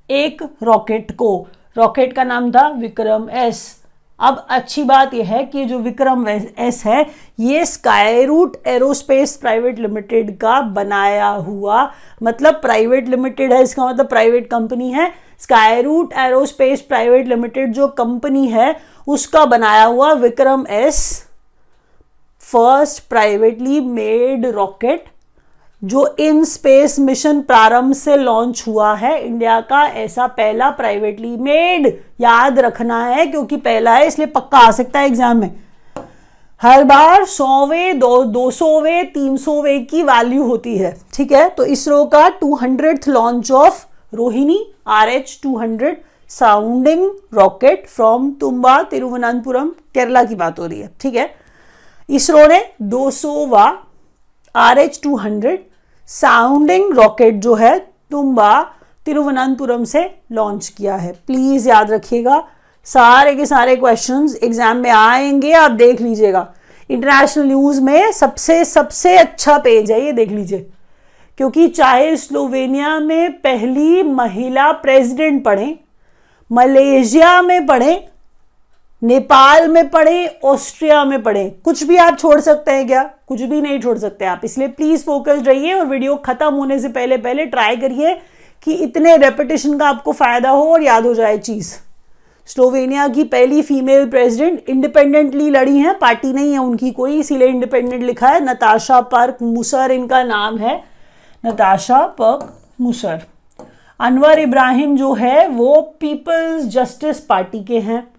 एक 0.10 0.42
रॉकेट 0.64 1.12
को। 1.12 1.48
रॉकेट 1.78 2.14
का 2.14 2.24
नाम 2.24 2.52
था 2.52 2.68
विक्रम 2.70 3.30
एस 3.30 3.64
अब 4.20 4.46
अच्छी 4.50 4.84
बात 4.84 5.14
यह 5.14 5.28
है 5.28 5.44
कि 5.46 5.64
जो 5.66 5.78
विक्रम 5.80 6.28
एस 6.28 6.84
है, 6.86 7.06
ये 7.40 7.66
sky 7.66 8.26
root 8.26 8.56
Aerospace 8.68 9.36
private 9.38 9.80
limited 9.80 10.30
का 10.38 10.60
बनाया 10.62 11.28
हुआ 11.28 11.90
मतलब 12.24 12.54
प्राइवेट 12.56 13.08
लिमिटेड 13.10 13.54
है, 13.54 13.62
इसका 13.64 13.86
मतलब 13.86 14.08
प्राइवेट 14.10 14.48
कंपनी 14.50 14.92
है। 14.92 15.12
Sky 15.40 15.82
root 15.82 16.14
Aerospace 16.18 16.82
private 16.82 17.28
limited 17.28 17.74
जो 17.74 17.88
कंपनी 17.90 18.48
है, 18.48 18.76
उसका 19.08 19.46
बनाया 19.46 19.84
हुआ 19.84 20.12
Vikram 20.14 20.66
S 20.70 21.02
first 22.42 23.04
privately 23.10 23.80
made 23.82 24.46
rocket 24.46 25.06
जो 25.84 26.06
इन 26.20 26.44
स्पेस 26.46 27.00
मिशन 27.00 27.42
प्रारंभ 27.42 27.94
से 27.94 28.16
लॉन्च 28.18 28.64
हुआ 28.68 28.94
है 28.96 29.20
इंडिया 29.20 29.60
का 29.62 29.84
ऐसा 29.86 30.28
पहला 30.30 30.70
प्राइवेटली 30.72 31.36
मेड 31.38 31.88
याद 32.22 32.60
रखना 32.60 33.04
है, 33.06 33.26
क्योंकि 33.26 33.58
पहला 33.58 33.96
है, 33.96 34.08
इसलिए 34.08 34.28
पक्का 34.30 34.58
आ 34.58 34.72
सकता 34.72 35.00
है 35.00 35.08
एग्ज़ाम 35.08 35.38
में। 35.38 35.50
हर 36.62 36.84
बार 36.84 37.26
सौवे 37.26 37.92
दो 37.94 38.24
दो 38.26 38.50
सौवे 38.52 39.04
तीन 39.14 39.36
सौवे 39.38 39.78
की 39.82 40.04
वैल्यू 40.04 40.44
होती 40.44 40.78
है, 40.78 40.96
ठीक 41.14 41.32
है? 41.32 41.48
तो 41.50 41.66
इसरो 41.66 42.04
का 42.06 42.28
two 42.32 42.56
hundred 42.56 43.08
launch 43.08 43.52
of 43.52 43.86
Rohini 44.14 44.60
R 44.90 45.10
H 45.10 45.40
two 45.44 45.58
hundred 45.58 46.02
sounding 46.32 47.10
rocket 47.34 47.88
from 47.88 48.30
Thumba 48.42 48.82
Thiruvananthapuram 48.84 49.70
Kerala 49.94 50.24
की 50.24 50.36
बात 50.36 50.60
हो 50.60 50.66
रही 50.66 50.80
है, 50.80 50.90
ठीक 51.02 51.16
है? 51.16 51.30
इसरो 52.10 52.48
ने 52.48 52.64
दो 52.82 53.10
सौवा 53.12 53.66
R 54.56 54.80
H 54.80 55.00
two 55.04 55.16
hundred 55.18 55.66
sounding 56.10 56.94
rocket 56.94 57.36
जो 57.36 57.54
है 57.56 57.78
तुम्बा 58.12 58.62
तिरुवनंतपुरम 59.06 59.84
से 59.84 60.04
लॉन्च 60.32 60.68
किया 60.68 60.96
है। 60.96 61.12
प्लीज़ 61.28 61.70
याद 61.70 61.92
रखिएगा, 61.92 62.44
सारे 62.86 63.34
के 63.36 63.46
सारे 63.46 63.76
क्वेश्चंस 63.76 64.36
एग्ज़ाम 64.44 64.78
में 64.78 64.90
आएँगे, 64.90 65.52
आप 65.54 65.72
देख 65.72 66.02
लीजिएगा। 66.02 66.48
इंटरनेशनल 66.90 67.46
न्यूज़ 67.46 67.82
में 67.82 68.12
सबसे 68.12 68.64
सबसे 68.66 69.18
अच्छा 69.18 69.58
पेज 69.58 69.92
है, 69.92 70.06
ये 70.06 70.12
देख 70.12 70.32
लीजिए। 70.32 70.70
क्योंकि 71.38 71.68
चाहे 71.68 72.16
स्लोवेनिया 72.18 73.00
में 73.00 73.32
पहली 73.32 74.04
महिला 74.04 74.72
प्रेसिडेंट 74.72 75.44
पढ़ें, 75.44 75.76
मलेशिया 76.52 77.42
में 77.42 77.66
पढ़े 77.66 77.94
नेपाल 79.04 79.68
में 79.68 79.90
पढ़े, 79.90 80.40
ऑस्ट्रिया 80.44 81.06
में 81.06 81.24
पढ़े। 81.24 81.50
कुछ 81.64 81.84
भी 81.84 81.98
आप 81.98 82.18
छोड़ 82.20 82.40
सकते 82.40 82.72
हैं 82.72 82.88
क्या? 82.88 83.04
कुछ 83.28 83.42
भी 83.42 83.62
नहीं 83.62 83.80
छोड़ 83.80 83.98
सकते 83.98 84.26
आप। 84.26 84.42
इसलिए 84.44 84.68
प्लीज़ 84.68 85.04
फोकस 85.04 85.44
रहिए 85.48 85.74
और 85.74 85.86
वीडियो 85.86 86.16
खत्म 86.16 86.54
होने 86.54 86.80
से 86.80 86.90
पहले 86.90 87.18
पहले 87.18 87.46
ट्राई 87.46 87.76
करिए 87.76 88.22
कि 88.64 88.74
इतने 88.74 89.18
रेपिटेशन 89.18 89.78
का 89.78 89.90
आपको 89.90 90.12
फ़ायदा 90.12 90.50
हो 90.50 90.74
और 90.74 90.84
याद 90.84 91.06
हो 91.06 91.14
जाए 91.14 91.38
चीज़। 91.38 91.74
स्लोवेनिया 92.46 93.08
की 93.08 93.24
पहली 93.24 93.62
फीमेल 93.62 94.10
प्रेसिडेंट 94.10 94.70
इंडिपेंडेंटली 94.70 95.50
लड़ी 95.50 95.78
हैं। 95.78 96.00
पार्टी 96.00 96.34
नहीं 96.34 96.54
है 96.54 96.60
उनकी 96.60 96.92
कोई, 96.92 97.20
इसीलिए 97.20 97.48
इंडिपेंडेंट 97.48 98.04
लिखा 98.04 98.28
है। 98.28 98.44
नताशा 98.46 99.02
पर्क 99.02 99.38
मुसर 99.42 99.92
इनका 99.92 100.24
नाम 100.24 100.58
है। 100.58 100.84
नताशा 101.46 102.08
पर्क 102.08 102.60
मुसर। 102.82 103.22
अनवर 104.00 104.40
इब्राहिम 104.40 104.98
जो 104.98 105.14
है, 105.14 105.48
वो 105.48 105.82
पीपल्स 105.82 106.66
जस्टिस 106.66 107.20
पार्टी 107.20 107.64
के 107.64 107.80
हैं। 107.80 108.13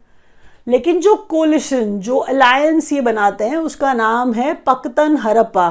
लेकिन 0.67 1.01
जो 1.01 1.15
कोलिशन 1.31 1.99
जो 1.99 2.17
अलायंस 2.17 2.93
ये 2.93 3.01
बनाते 3.01 3.45
हैं, 3.45 3.57
उसका 3.57 3.93
नाम 3.95 4.33
है 4.33 4.53
पकतन 4.67 5.17
हरप्पा। 5.17 5.69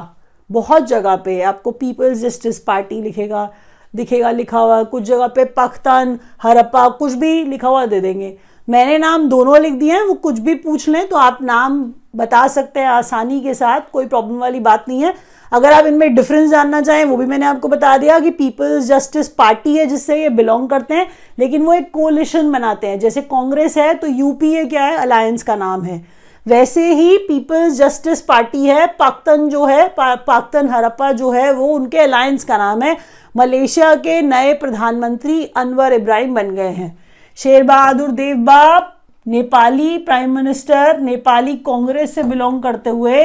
बहुत 0.49 0.87
जगह 0.87 1.15
पे 1.15 1.41
आपको 1.41 1.71
पीपल्स 1.71 2.17
जस्टिस 2.19 2.59
पार्टी 2.59 3.01
लिखेगा, 3.01 3.49
दिखेगा, 3.93 4.31
लिखा 4.31 4.59
हुआ 4.59 4.81
कुछ 4.83 5.03
जगह 5.03 5.27
पे 5.27 5.45
पख्तन 5.57 6.17
हरप्पा, 6.43 6.87
कुछ 6.89 7.13
भी 7.13 7.43
लिखा 7.43 7.67
हुआ 7.67 7.85
दे 7.85 8.01
देंगे। 8.01 8.37
मैंने 8.67 8.97
नाम 8.97 9.27
दोनों 9.29 9.59
लिख 9.59 9.73
दिए 9.73 9.91
हैं, 9.91 10.01
वो 10.01 10.13
कुछ 10.13 10.39
भी 10.39 10.55
पूछ 10.55 10.87
लें 10.89 11.07
तो 11.09 11.15
आप 11.15 11.41
नाम 11.41 11.83
बता 12.15 12.47
सकते 12.47 12.79
हैं 12.79 12.87
आसानी 12.87 13.39
के 13.41 13.53
साथ, 13.53 13.81
कोई 13.93 14.05
प्रॉब्लम 14.05 14.39
वाली 14.39 14.59
बात 14.59 14.85
नहीं 14.89 15.03
है। 15.03 15.13
अगर 15.53 15.73
आप 15.73 15.85
इनमें 15.85 16.13
डिफरेंस 16.15 16.49
जानना 16.51 16.79
चाहें 16.81 17.03
वो 17.05 17.17
भी 17.17 17.25
मैंने 17.25 17.45
आपको 17.45 17.67
बता 17.67 17.97
दिया 17.97 18.19
कि 18.19 18.29
पीपल्स 18.31 18.85
जस्टिस 18.85 19.27
पार्टी 19.29 19.75
है 19.77 19.85
जिससे 19.85 20.21
ये 20.21 20.29
बिलोंग 20.29 20.67
करते 20.69 20.93
हैं 20.93 21.07
लेकिन 21.39 21.61
वो 21.61 21.73
एक 21.73 21.91
कोलिशन 21.91 22.51
बनाते 22.51 22.87
हैं। 22.87 22.99
जैसे 22.99 23.21
कांग्रेस 23.23 23.77
है 23.77 23.93
तो 23.93 24.07
यूपीए 24.07 24.63
क्या 24.65 24.83
है? 24.83 24.95
अलायंस 24.97 25.43
का 25.43 25.55
नाम 25.55 25.83
है। 25.83 26.01
वैसे 26.45 26.87
ही 26.93 27.17
पीपल्स 27.17 27.73
जस्टिस 27.73 28.21
पार्टी 28.21 28.65
है 28.65 28.87
पाकतन 28.89 29.47
जो 29.49 29.65
है 29.65 29.87
पा, 29.87 30.15
पाकतन 30.15 30.69
हरप्पा 30.69 31.11
जो 31.11 31.31
है 31.31 31.51
वो 31.53 31.67
उनके 31.67 31.99
अलायंस 31.99 32.43
का 32.43 32.57
नाम 32.57 32.81
है। 32.81 32.97
मलेशिया 33.37 33.93
के 33.97 34.21
नए 34.21 34.53
प्रधानमंत्री 34.55 35.43
अनवर 35.57 35.93
इब्राहिम 35.93 36.33
बन 36.35 36.49
गए 36.55 36.69
हैं। 36.71 36.97
शेर 37.37 37.63
बहादुर 37.63 38.11
देवबा 38.11 38.79
नेपाली 39.25 39.97
प्राइम 39.99 40.35
मिनिस्टर 40.35 40.99
नेपाली 41.01 41.55
कांग्रेस 41.65 42.15
से 42.15 42.23
बिलोंग 42.25 42.61
करते 42.63 42.89
हुए 42.89 43.23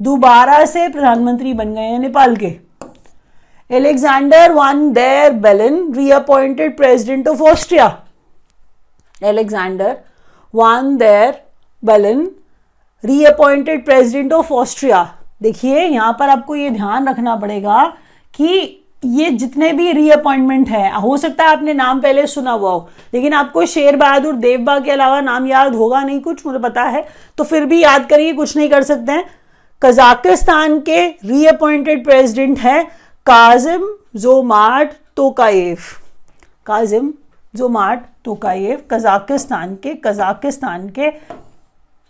दोबारा 0.00 0.64
से 0.66 0.88
प्रधानमंत्री 0.88 1.52
बन 1.54 1.72
गए 1.74 1.80
हैं 1.82 1.98
नेपाल 1.98 2.36
के। 2.36 2.54
Alexander 3.70 4.52
Van 4.52 4.90
der 4.92 5.32
Bellen 5.34 5.92
reappointed 5.94 6.76
president 6.76 7.28
of 7.28 7.42
Austria 7.42 7.86
Alexander 9.22 9.96
Van 10.54 10.96
der 10.96 11.34
Bellen 11.82 12.30
reappointed 13.04 13.84
president 13.84 14.32
of 14.32 14.52
Austria 14.52 15.02
देखिए, 15.42 15.78
यहाँ 15.78 16.12
पर 16.18 16.28
आपको 16.28 16.54
ये 16.54 16.70
ध्यान 16.70 17.08
रखना 17.08 17.36
पड़ेगा 17.36 17.86
कि 18.34 18.82
ये 19.04 19.30
जितने 19.30 19.72
भी 19.72 19.90
रीअपॉइंटमेंट 19.92 20.68
है, 20.68 20.92
हो 20.92 21.16
सकता 21.16 21.44
है 21.44 21.50
आपने 21.50 21.74
नाम 21.74 22.00
पहले 22.00 22.26
सुना 22.26 22.50
हुआ 22.50 22.70
हो, 22.70 22.88
लेकिन 23.14 23.32
आपको 23.32 23.64
शेर 23.66 23.96
बहादुर 23.96 24.34
देवबा 24.36 24.78
के 24.78 24.90
अलावा 24.90 25.20
नाम 25.20 25.46
याद 25.46 25.74
होगा 25.74 26.02
नहीं 26.02 26.20
कुछ, 26.20 26.46
मुझे 26.46 26.58
पता 26.60 26.82
है 26.82 27.04
तो 27.38 27.44
फिर 27.44 27.64
भी 27.64 27.82
याद 27.82 28.06
करिए, 28.10 28.32
कुछ 28.32 28.56
नहीं 28.56 28.68
कर 28.68 28.82
सकते 28.82 29.12
हैं। 29.12 29.24
कजाकिस्तान 29.82 30.78
के 30.80 31.06
रीअपॉइंटेड 31.06 32.04
प्रेसिडेंट 32.04 32.58
हैं 32.58 32.84
Kassym 33.26 33.86
Jomart 34.16 34.90
Tokayev 35.16 35.78
Kassym 36.66 37.12
Jomart 37.54 38.00
Tokayev 38.24 38.78
Kazakhstan 38.90 39.74
के 39.74 39.94
कजाकिस्तान 40.04 40.88
के 40.88 41.10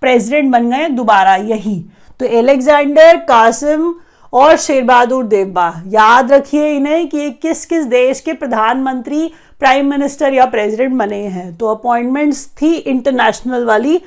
प्रेसिडेंट 0.02 0.52
बन 0.52 0.70
गए 0.70 0.88
दोबारा 0.88 1.36
यही। 1.36 1.78
तो 2.20 2.26
एलेक्जेंडर 2.26 3.16
कासिम 3.28 3.94
और 4.32 4.56
शेर 4.56 4.82
बहादुर 4.84 5.24
देवबा, 5.24 5.68
याद 5.86 6.32
रखिए 6.32 6.70
इन्हें 6.76 7.08
कि 7.08 7.18
ये 7.18 7.30
किस 7.32 7.66
किस 7.66 7.84
देश 7.86 8.20
के 8.20 8.32
प्रधानमंत्री 8.32 9.30
प्राइम 9.60 9.90
मिनिस्टर 9.90 10.34
या 10.34 10.46
प्रेसिडेंट 10.46 10.98
बने 10.98 11.22
हैं। 11.28 11.56
तो 11.56 11.74
अपॉइंटमेंट्स 11.74 12.46
थी 12.62 12.74
इंटरनेशनल 12.74 13.64
वाली 13.64 14.00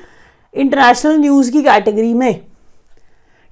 इंटरनेशनल 0.54 1.18
न्यूज़ 1.18 1.52
की 1.52 1.62
कैटेगरी 1.62 2.14
में। 2.14 2.40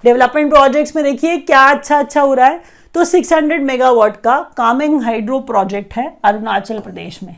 डेवलपमेंट 0.04 0.50
प्रोजेक्ट्स 0.50 0.96
में 0.96 1.04
देखिए 1.04 1.37
क्या 1.37 1.61
अच्छा 1.61 1.98
अच्छा 1.98 2.20
हो 2.20 2.34
रहा 2.34 2.46
है। 2.46 2.61
तो 2.94 3.04
600 3.04 3.62
मेगावाट 3.62 4.20
का 4.20 4.38
कामिंग 4.56 5.02
हाइड्रो 5.02 5.38
प्रोजेक्ट 5.40 5.94
है 5.94 6.16
अरुणाचल 6.24 6.78
प्रदेश 6.78 7.22
में। 7.22 7.37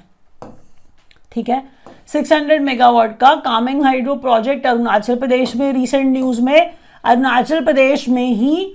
ठीक 1.32 1.48
है? 1.48 1.62
600 2.08 2.60
मेगावाट 2.60 3.18
का 3.18 3.34
कामिंग 3.34 3.82
हाइड्रो 3.82 4.14
प्रोजेक्ट 4.14 4.66
अरुणाचल 4.66 5.16
प्रदेश 5.16 5.56
में 5.56 5.72
रिसेंट 5.72 6.12
न्यूज़ 6.12 6.40
में। 6.42 6.72
अरुणाचल 7.04 7.64
प्रदेश 7.64 8.08
में 8.08 8.26
ही 8.26 8.74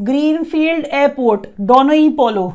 greenfield 0.00 0.86
airport, 0.86 1.46
Donyi 1.60 2.08
Polo. 2.08 2.52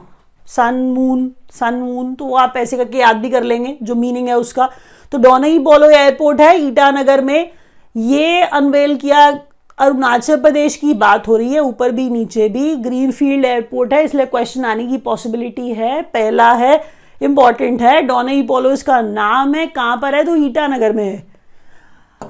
Sun, 0.47 0.75
moon 0.95 1.31
sun, 1.51 1.73
moon 1.73 2.13
तो 2.13 2.33
आप 2.35 2.53
ऐसे 2.57 2.77
करके 2.77 2.97
याद 2.97 3.15
भी 3.15 3.29
कर 3.29 3.43
लेंगे 3.43 3.77
जो 3.83 3.95
मीनिंग 3.95 4.27
है 4.27 4.37
उसका। 4.37 4.69
तो 5.11 5.17
डोनई 5.17 5.59
पोलो 5.59 5.89
एयरपोर्ट 5.89 6.41
है 6.41 6.57
ईटानगर 6.57 7.21
में। 7.21 7.51
ये 7.95 8.41
अनवेल 8.41 8.95
किया 8.95 9.31
अरुणाचल 9.79 10.39
प्रदेश 10.41 10.75
की 10.75 10.93
बात 10.95 11.27
हो 11.27 11.35
रही 11.37 11.53
है, 11.53 11.59
ऊपर 11.59 11.91
भी, 11.91 12.09
नीचे 12.09 12.47
भी। 12.49 12.75
ग्रीनफील्ड 12.77 13.45
एयरपोर्ट 13.45 13.93
है, 13.93 14.03
इसलिए 14.03 14.25
क्वेश्चन 14.25 14.65
आने 14.65 14.85
की 14.87 14.97
पॉसिबिलिटी 14.99 15.73
है। 15.73 16.01
पहला 16.03 16.51
है 16.53 16.81
इंपॉर्टेंट 17.21 17.81
है 17.81 18.01
डोनई 18.01 18.41
पोलो 18.43 18.71
इसका 18.71 19.01
नाम 19.01 19.53
है, 19.55 19.65
कहाँ 19.67 19.97
पर 19.97 20.15
है? 20.15 20.23
तो 20.23 20.35
ईटानगर 20.37 20.93
में 20.93 21.03
है। 21.03 21.27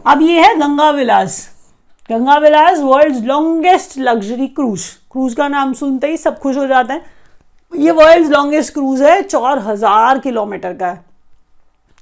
अब 0.06 0.22
ये 0.22 0.42
है 0.42 0.54
Ganga 0.56 0.90
Vilas. 0.92 1.48
Ganga 2.10 2.38
Vilas 2.38 2.80
world 2.80 3.26
longest 3.26 3.98
luxury 3.98 4.48
cruise 4.50 4.84
cruise 5.12 5.34
का 5.34 5.48
नाम 5.48 5.74
सुनते 5.74 6.08
ही 6.08 6.18
सब 6.18 6.38
खुश 6.40 6.58
हो 6.58 6.66
जाते 6.68 6.94
हैं। 6.94 7.02
ये 7.74 7.92
वर्ल्ड 7.92 8.32
लॉन्गेस्ट 8.32 8.74
क्रूज 8.74 9.02
है, 9.02 9.22
चार 9.22 9.60
हज़ार 9.60 10.20
किलोमीटर 10.20 10.74
का 10.74 10.88
है। 10.88 11.04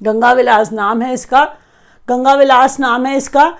गंगा 0.01 0.31
विलास 0.33 0.71
नाम 0.71 1.01
है 1.01 1.13
इसका। 1.13 1.43
गंगा 2.07 2.33
विलास 2.33 2.79
नाम 2.79 3.05
है 3.05 3.15
इसका। 3.17 3.53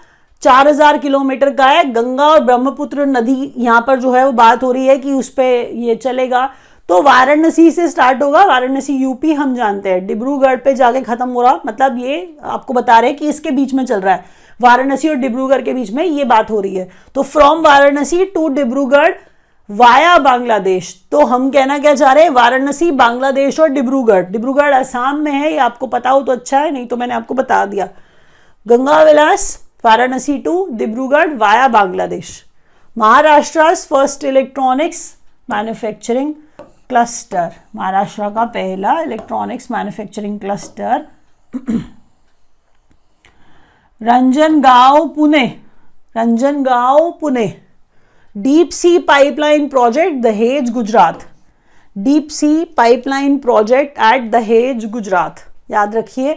चार 0.44 0.68
हज़ार 0.68 0.98
किलोमीटर 0.98 1.50
का 1.50 1.66
है। 1.66 1.84
गंगा 1.94 2.26
और 2.26 2.40
ब्रह्मपुत्र 2.40 3.06
नदी 3.08 3.54
यहाँ 3.58 3.84
पर 3.88 4.00
जो 4.00 4.12
है, 4.12 4.26
वो 4.26 4.32
बात 4.34 4.64
हो 4.64 4.72
रही 4.72 4.88
है 4.88 4.98
कि 4.98 5.14
उस 5.14 5.30
पर 5.30 5.70
ये 5.76 5.96
चलेगा। 5.98 6.50
तो 6.90 7.02
वाराणसी 7.02 7.70
से 7.72 7.88
स्टार्ट 7.88 8.22
होगा। 8.24 8.44
वाराणसी 8.46 8.94
यूपी 8.96 9.34
हम 9.34 9.56
जानते 9.56 9.90
हैं। 9.90 10.06
डिब्रूगढ़ 10.08 10.56
पे 10.58 10.74
जाके 10.74 11.02
खत्म 11.02 11.30
हो 11.30 11.42
रहा। 11.42 11.60
मतलब 11.66 11.98
ये 12.00 12.38
आपको 12.46 12.74
बता 12.74 13.00
रहे 13.00 13.10
हैं 13.10 13.20
कि 13.20 13.30
इसके 13.30 13.52
बीच 13.52 13.74
में 13.74 13.86
चल 13.86 14.02
रहा 14.02 14.14
है। 14.14 14.26
वाराणसी 14.60 15.10
और 15.10 15.16
डिब्रूगढ़ 15.16 15.62
के 15.62 15.74
बीच 15.74 15.92
में 15.92 16.04
ये 16.04 16.24
बात 16.26 16.52
हो 16.52 16.60
रही 16.62 16.76
है। 16.76 16.88
तो 17.16 17.24
from 17.24 17.62
Varanasi 17.62 18.26
to 18.26 18.48
Dibrugarh 18.50 19.14
via 19.70 20.18
Bangladesh. 20.20 20.96
तो 21.12 21.26
हम 21.26 21.50
कहना 21.52 21.78
क्या 21.78 21.94
चाह 21.96 22.12
रहे 22.14 22.24
हैं? 22.24 22.30
वाराणसी, 22.32 22.92
बांग्लादेश 22.94 23.60
और 23.60 23.70
डिब्रूगढ़। 23.70 24.24
डिब्रूगढ़ 24.26 24.74
असम 24.74 25.20
में 25.22 25.32
है, 25.32 25.52
ये 25.52 25.58
आपको 25.60 25.88
पता 25.88 26.10
हो 26.10 26.22
तो 26.22 26.32
अच्छा 26.32 26.60
है, 26.60 26.72
नहीं 26.72 26.88
तो 26.88 26.98
मैंने 26.98 27.14
आपको 27.14 27.34
बता 27.34 27.66
दिया। 27.66 27.88
Ganga 28.66 29.02
Vilas 29.04 29.67
Varanasi 29.88 30.38
to 30.38 30.54
Dibrugarh 30.72 31.34
via 31.36 31.68
Bangladesh. 31.68 32.30
Maharashtra 32.96 33.74
first 33.76 34.24
electronics 34.24 35.02
manufacturing 35.50 36.34
cluster 36.90 37.52
Maharashtra 37.76 38.30
का 38.30 38.44
पहला 38.46 39.00
electronics 39.02 39.72
manufacturing 39.72 40.40
cluster 40.40 41.06
Ranjangaon, 44.02 45.08
Pune. 45.08 45.46
Ranjangaon, 46.18 47.10
Pune. 47.12 47.48
Deep 48.36 48.72
sea 48.72 48.98
pipeline 49.00 49.68
project 49.68 50.22
Dahej 50.22 50.70
Gujarat. 50.72 51.24
Deep 51.96 52.30
sea 52.30 52.64
pipeline 52.78 53.38
project 53.38 54.00
at 54.04 54.30
Dahej 54.32 54.86
Gujarat. 54.86 55.40
याद 55.72 55.96
रखिए 55.96 56.34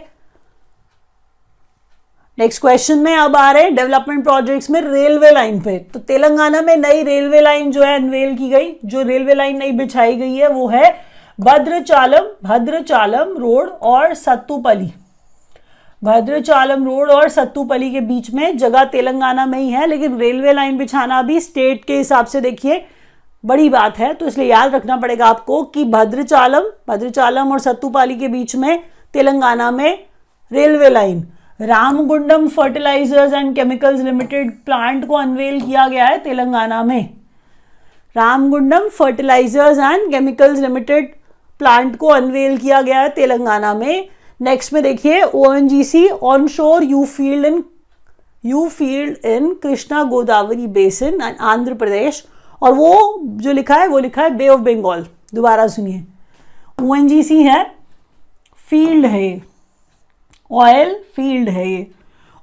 next 2.41 2.61
question 2.61 2.99
में 2.99 3.15
अब 3.15 3.35
आ 3.35 3.51
रहे 3.51 3.63
हैं 3.63 3.73
development 3.75 4.23
projects 4.23 4.69
में 4.69 4.79
रेलवे 4.81 5.31
लाइन 5.31 5.59
पे। 5.61 5.77
तो 5.93 5.99
तेलंगाना 5.99 6.61
में 6.61 6.75
नई 6.77 7.01
रेलवे 7.03 7.41
लाइन 7.41 7.71
जो 7.71 7.83
है 7.83 7.93
अनवेल 7.95 8.35
की 8.37 8.47
गई, 8.49 8.71
जो 8.85 9.01
रेलवे 9.01 9.33
लाइन 9.33 9.57
नई 9.57 9.71
बिछाई 9.71 10.15
गई 10.15 10.35
है, 10.35 10.47
वो 10.47 10.67
है 10.67 10.89
भद्रचालम 11.39 12.29
भद्रचालम 12.43 13.35
रोड 13.37 13.69
और 13.69 14.13
सत्तुपली। 14.13 14.89
भद्रचालम 16.01 16.85
रोड 16.85 17.09
और 17.09 17.27
सत्तूपली 17.29 17.91
के 17.91 18.01
बीच 18.01 18.31
में 18.31 18.57
जगह 18.57 18.83
तेलंगाना 18.85 19.45
में 19.45 19.57
ही 19.59 19.69
है, 19.69 19.85
लेकिन 19.87 20.17
रेलवे 20.19 20.53
लाइन 20.53 20.77
बिछाना 20.77 21.21
भी 21.21 21.39
स्टेट 21.39 21.85
के 21.85 21.97
हिसाब 21.97 22.25
से 22.25 22.41
देखिए, 22.41 22.83
बड़ी 23.43 23.69
बात 23.69 23.99
है। 23.99 24.13
तो 24.13 24.27
इसलिए 24.27 24.47
याद 24.47 24.75
रखना 24.75 24.97
पड़ेगा 24.97 25.25
आपको 25.25 25.61
कि 25.65 25.83
भद्रचालम 25.83 26.71
भद्रचालम 26.87 27.51
और 27.51 27.59
सत्तूपाली 27.59 28.15
के 28.15 28.27
बीच 28.27 28.55
में 28.55 28.83
तेलंगाना 29.13 29.69
में 29.71 30.03
railway 30.51 30.89
line 30.89 31.23
Ramagundam 31.61 32.47
fertilisers 32.47 33.33
and 33.33 33.53
chemicals 33.55 34.01
limited 34.01 34.51
plant 34.65 35.05
को 35.07 35.15
अनवेल 35.15 35.59
किया 35.61 35.87
गया 35.87 36.05
है 36.05 36.17
तेलंगाना 36.17 36.81
में। 36.83 37.09
Ramagundam 38.15 38.87
fertilisers 38.89 39.79
and 39.79 40.09
chemicals 40.11 40.59
limited 40.59 41.13
plant 41.59 41.95
को 41.95 42.07
अनवेल 42.07 42.57
किया 42.57 42.81
गया 42.81 42.99
है 43.01 43.09
तेलंगाना 43.09 43.73
में। 43.73 44.07
नेक्स्ट 44.39 44.73
में 44.73 44.81
देखिए 44.83 45.21
O 45.23 45.53
N 45.53 45.67
G 45.67 45.83
C 45.83 46.07
onshore 46.47 46.83
U 46.83 47.03
field 47.07 47.45
in 47.45 47.63
U 48.43 48.67
field 48.69 49.25
in 49.25 49.53
Krishna 49.63 50.03
Godavari 50.05 50.67
basin 50.69 51.21
and 51.21 51.35
Andhra 51.41 51.73
Pradesh 51.73 52.23
और 52.61 52.73
वो 52.73 53.21
जो 53.23 53.51
लिखा 53.51 53.75
है, 53.75 53.87
वो 53.87 53.99
लिखा 53.99 54.23
है 54.23 54.29
बे 54.29 54.47
ऑफ़ 54.47 54.61
बंगाल 54.61 55.05
दोबारा 55.33 55.67
सुनिए। 55.67 56.03
ओ 56.81 56.95
एन 56.95 57.07
जी 57.07 57.21
सी 57.23 57.41
है 57.43 57.63
फ़ील्ड 58.69 59.05
है 59.05 59.50
ऑयल 60.51 60.93
फ़ील्ड 61.15 61.49
है 61.49 61.69
ये। 61.69 61.87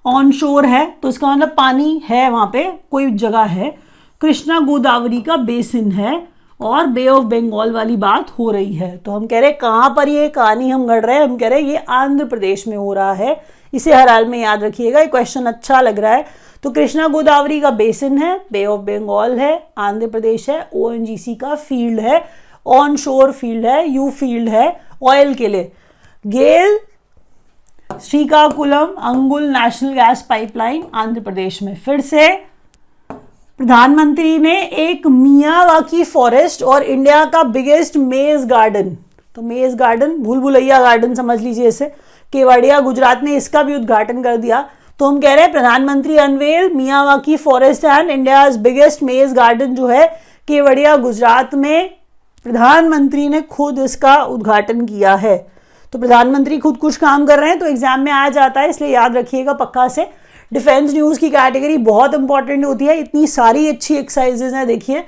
ऑन 0.05 0.31
शोर 0.33 0.67
है 0.67 0.85
तो 1.03 1.09
इसका 1.09 1.31
मतलब 1.33 1.55
पानी 1.57 2.01
है 2.05 2.29
वहाँ 2.31 2.51
पे, 2.53 2.65
कोई 2.91 3.11
जगह 3.13 3.43
है। 3.43 3.75
कृष्णा 4.21 4.59
गोदावरी 4.61 5.21
का 5.21 5.37
बेसिन 5.37 5.91
है 5.93 6.23
और 6.61 6.87
बे 6.87 7.07
ऑफ़ 7.09 7.25
बंगाल 7.25 7.73
वाली 7.73 7.97
बात 7.97 8.31
हो 8.39 8.51
रही 8.51 8.73
है। 8.75 8.97
तो 8.97 9.13
हम 9.13 9.27
कह 9.27 9.41
रहे 9.41 9.51
हैं, 9.51 9.59
कहाँ 9.59 9.93
पर 9.97 10.09
ये 10.09 10.29
कहानी 10.29 10.71
हम 10.71 10.87
गढ़ 10.87 11.05
रहे 11.05 11.17
हैं? 11.17 11.25
हम 11.25 11.37
कह 11.37 11.49
रहे 11.49 11.61
हैं, 11.61 11.69
ये 11.69 11.77
आंध्र 11.77 12.25
प्रदेश 12.25 12.67
में 12.69 12.77
हो 12.77 12.93
रहा 12.95 13.13
है। 13.13 13.41
इसे 13.73 13.95
हर 13.95 14.09
हाल 14.09 14.27
में 14.27 14.39
याद 14.39 14.65
रखिएगा, 14.65 15.01
ये 15.01 15.07
क्वेश्चन 15.07 15.47
अच्छा 15.47 15.81
लग 15.81 15.99
रहा 15.99 16.13
है। 16.13 16.25
तो 16.65 16.71
कृष्णा 16.71 17.07
गोदावरी 17.09 17.61
का 17.61 17.71
बेसिन 17.71 18.19
है 18.19 18.41
बे 18.53 18.65
ऑफ़ 18.67 18.81
बंगाल 18.81 19.39
है, 19.39 19.63
आंध्र 19.79 20.07
प्रदेश 20.07 20.49
है 20.51 20.69
ओएनजीसी 20.75 21.35
का 21.35 21.55
फ़ील्ड 21.55 22.01
है 22.01 22.23
ऑन 22.67 22.97
शोर 22.97 23.33
फ़ील्ड 23.33 23.67
है 23.67 23.89
यू 23.89 24.11
फ़ील्ड 24.11 24.49
है 24.49 24.81
ऑयल 25.03 25.35
के 25.35 25.49
लिए। 25.49 25.71
GAIL 26.25 26.79
Srikakulam, 27.91 28.89
Angul 28.99 29.43
national 29.49 29.93
gas 29.93 30.21
pipeline 30.23 30.83
Andhra 30.95 31.21
Pradesh 31.21 31.63
में 31.63 31.75
फिर 31.77 32.01
से। 32.01 32.29
प्रधानमंत्री 33.61 34.37
ने 34.39 34.55
एक 34.63 35.07
मियावाकी 35.07 36.05
फॉरेस्ट 36.05 36.63
और 36.63 36.83
इंडिया 36.83 37.25
का 37.25 37.43
बिगेस्ट 37.45 37.97
मेज 37.97 38.45
गार्डन 38.47 38.97
तो 39.37 39.43
मेज 39.43 39.75
गार्डन 39.75 40.17
भूल 40.19 40.39
भुलैया 40.39 40.81
गार्डन 40.81 41.15
समझ 41.15 41.41
लीजिए 41.41 41.69
इसे। 41.69 41.87
केवड़िया, 42.33 42.81
गुजरात 42.81 43.23
ने 43.25 43.37
इसका 43.37 43.63
भी 43.63 43.75
उद्घाटन 43.75 44.23
कर 44.23 44.37
दिया। 44.37 44.65
तो 45.01 45.07
हम 45.07 45.21
कह 45.21 45.35
रहे 45.35 45.45
हैं, 45.45 45.53
प्रधानमंत्री 45.53 46.17
unveil, 46.19 46.73
Miyawaki 46.75 47.37
forest 47.37 47.85
and 47.85 48.11
India 48.11 48.49
biggest 48.51 49.03
maze 49.03 49.33
garden 49.35 49.75
जो 49.75 49.87
है, 49.87 50.07
केवड़िया, 50.49 50.97
गुजरात 50.97 51.55
में 51.55 51.91
प्रधानमंत्री 52.47 53.29
ने 53.29 53.41
खुद 53.43 53.79
इसका 53.81 54.17
उद्घाटन 54.17 54.85
किया 54.87 55.15
है। 55.17 55.37
तो 55.93 55.99
प्रधानमंत्री 55.99 56.59
खुद 56.59 56.77
कुछ 56.77 56.97
काम 56.97 57.27
कर 57.27 57.39
रहे 57.39 57.51
हैं 57.51 57.59
तो 57.59 57.67
एग्ज़ाम 57.67 58.01
में 58.01 58.13
आ 58.13 58.29
जाता 58.29 58.61
है, 58.61 58.71
इसलिए 58.71 58.91
याद 58.91 59.17
रखिएगा 59.17 59.53
पक्का 59.55 59.87
से। 59.89 60.07
डिफेंस 60.53 60.93
न्यूज़ 60.93 61.19
की 61.21 61.31
कैटेगरी 61.31 61.77
बहुत 61.79 62.15
इंपॉर्टेंट 62.15 62.65
होती 62.65 62.87
है, 62.87 62.99
इतनी 62.99 63.27
सारी 63.27 63.67
अच्छी 63.69 63.95
एक्सरसाइजेज 63.95 64.55
हैं, 64.55 64.67
देखिए। 64.67 65.05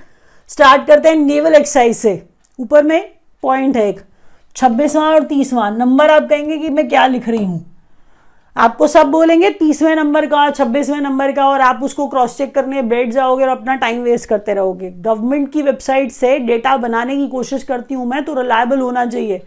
स्टार्ट 0.50 0.86
करते 0.86 1.08
हैं 1.08 1.16
नेवल 1.16 1.54
एक्सरसाइज 1.54 1.96
से। 1.96 2.22
ऊपर 2.58 2.82
में 2.82 3.10
पॉइंट 3.42 3.76
है 3.76 3.88
एक। 3.88 4.00
छब्बीसवां 4.56 5.06
और 5.06 5.24
तीसवां। 5.24 5.70
नंबर 5.76 6.10
आप 6.10 6.28
कहेंगे 6.28 6.56
कि 6.58 6.70
मैं 6.70 6.88
क्या 6.88 7.06
लिख 7.06 7.28
रही 7.28 7.44
हूँ? 7.44 7.64
आपको 8.56 8.86
सब 8.86 9.06
बोलेंगे, 9.06 9.50
तीसवें 9.50 9.94
नंबर 9.96 10.26
का, 10.26 10.48
छब्बीसवें 10.50 11.00
नंबर 11.00 11.32
का, 11.32 11.46
और 11.46 11.60
आप 11.60 11.80
उसको 11.82 12.06
क्रॉस 12.08 12.36
चेक 12.36 12.54
करने 12.54 12.82
बैठ 12.84 13.12
जाओगे 13.12 13.44
और 13.44 13.50
अपना 13.50 13.74
टाइम 13.76 14.02
वेस्ट 14.02 14.28
करते 14.28 14.54
रहोगे। 14.54 14.90
गवर्नमेंट 14.90 15.52
की 15.52 15.62
वेबसाइट 15.62 16.10
से 16.12 16.38
डेटा 16.40 16.76
बनाने 16.78 17.16
की 17.16 17.28
कोशिश 17.28 17.62
करती 17.62 17.94
हूँ 17.94 18.06
मैं 18.06 18.24
तो 18.24 18.34
रिलायबल 18.34 18.80
होना 18.80 19.06
चाहिए। 19.06 19.42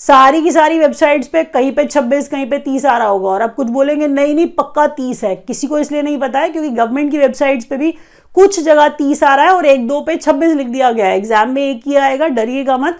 सारी 0.00 0.40
की 0.42 0.50
सारी 0.52 0.78
वेबसाइट्स 0.78 1.28
पे 1.28 1.42
कहीं 1.44 1.70
पे 1.72 1.84
26 1.84 2.26
कहीं 2.28 2.46
पे 2.46 2.58
30 2.58 2.84
आ 2.84 2.96
रहा 2.98 3.08
होगा 3.08 3.28
और 3.28 3.42
आप 3.42 3.54
कुछ 3.54 3.68
बोलेंगे, 3.68 4.06
नहीं 4.06 4.34
नहीं, 4.34 4.46
पक्का 4.48 4.86
30 4.88 5.22
है। 5.24 5.34
किसी 5.36 5.66
को 5.66 5.78
इसलिए 5.78 6.02
नहीं 6.02 6.18
पता 6.18 6.40
है 6.40 6.48
क्योंकि 6.48 6.70
गवर्नमेंट 6.70 7.10
की 7.10 7.18
वेबसाइट्स 7.18 7.64
पे 7.64 7.76
भी 7.76 7.90
कुछ 8.34 8.60
जगह 8.60 8.88
30 8.98 9.22
आ 9.22 9.34
रहा 9.34 9.44
है 9.46 9.52
और 9.52 9.66
एक 9.66 9.86
दो 9.88 10.00
पे 10.00 10.16
26 10.16 10.54
लिख 10.54 10.66
दिया 10.66 10.90
गया 10.92 11.06
है। 11.06 11.16
एग्ज़ाम 11.16 11.50
में 11.50 11.62
एक 11.62 11.86
ही 11.86 11.94
आएगा 11.96 12.28
डरिएगा 12.28 12.76
मत। 12.78 12.98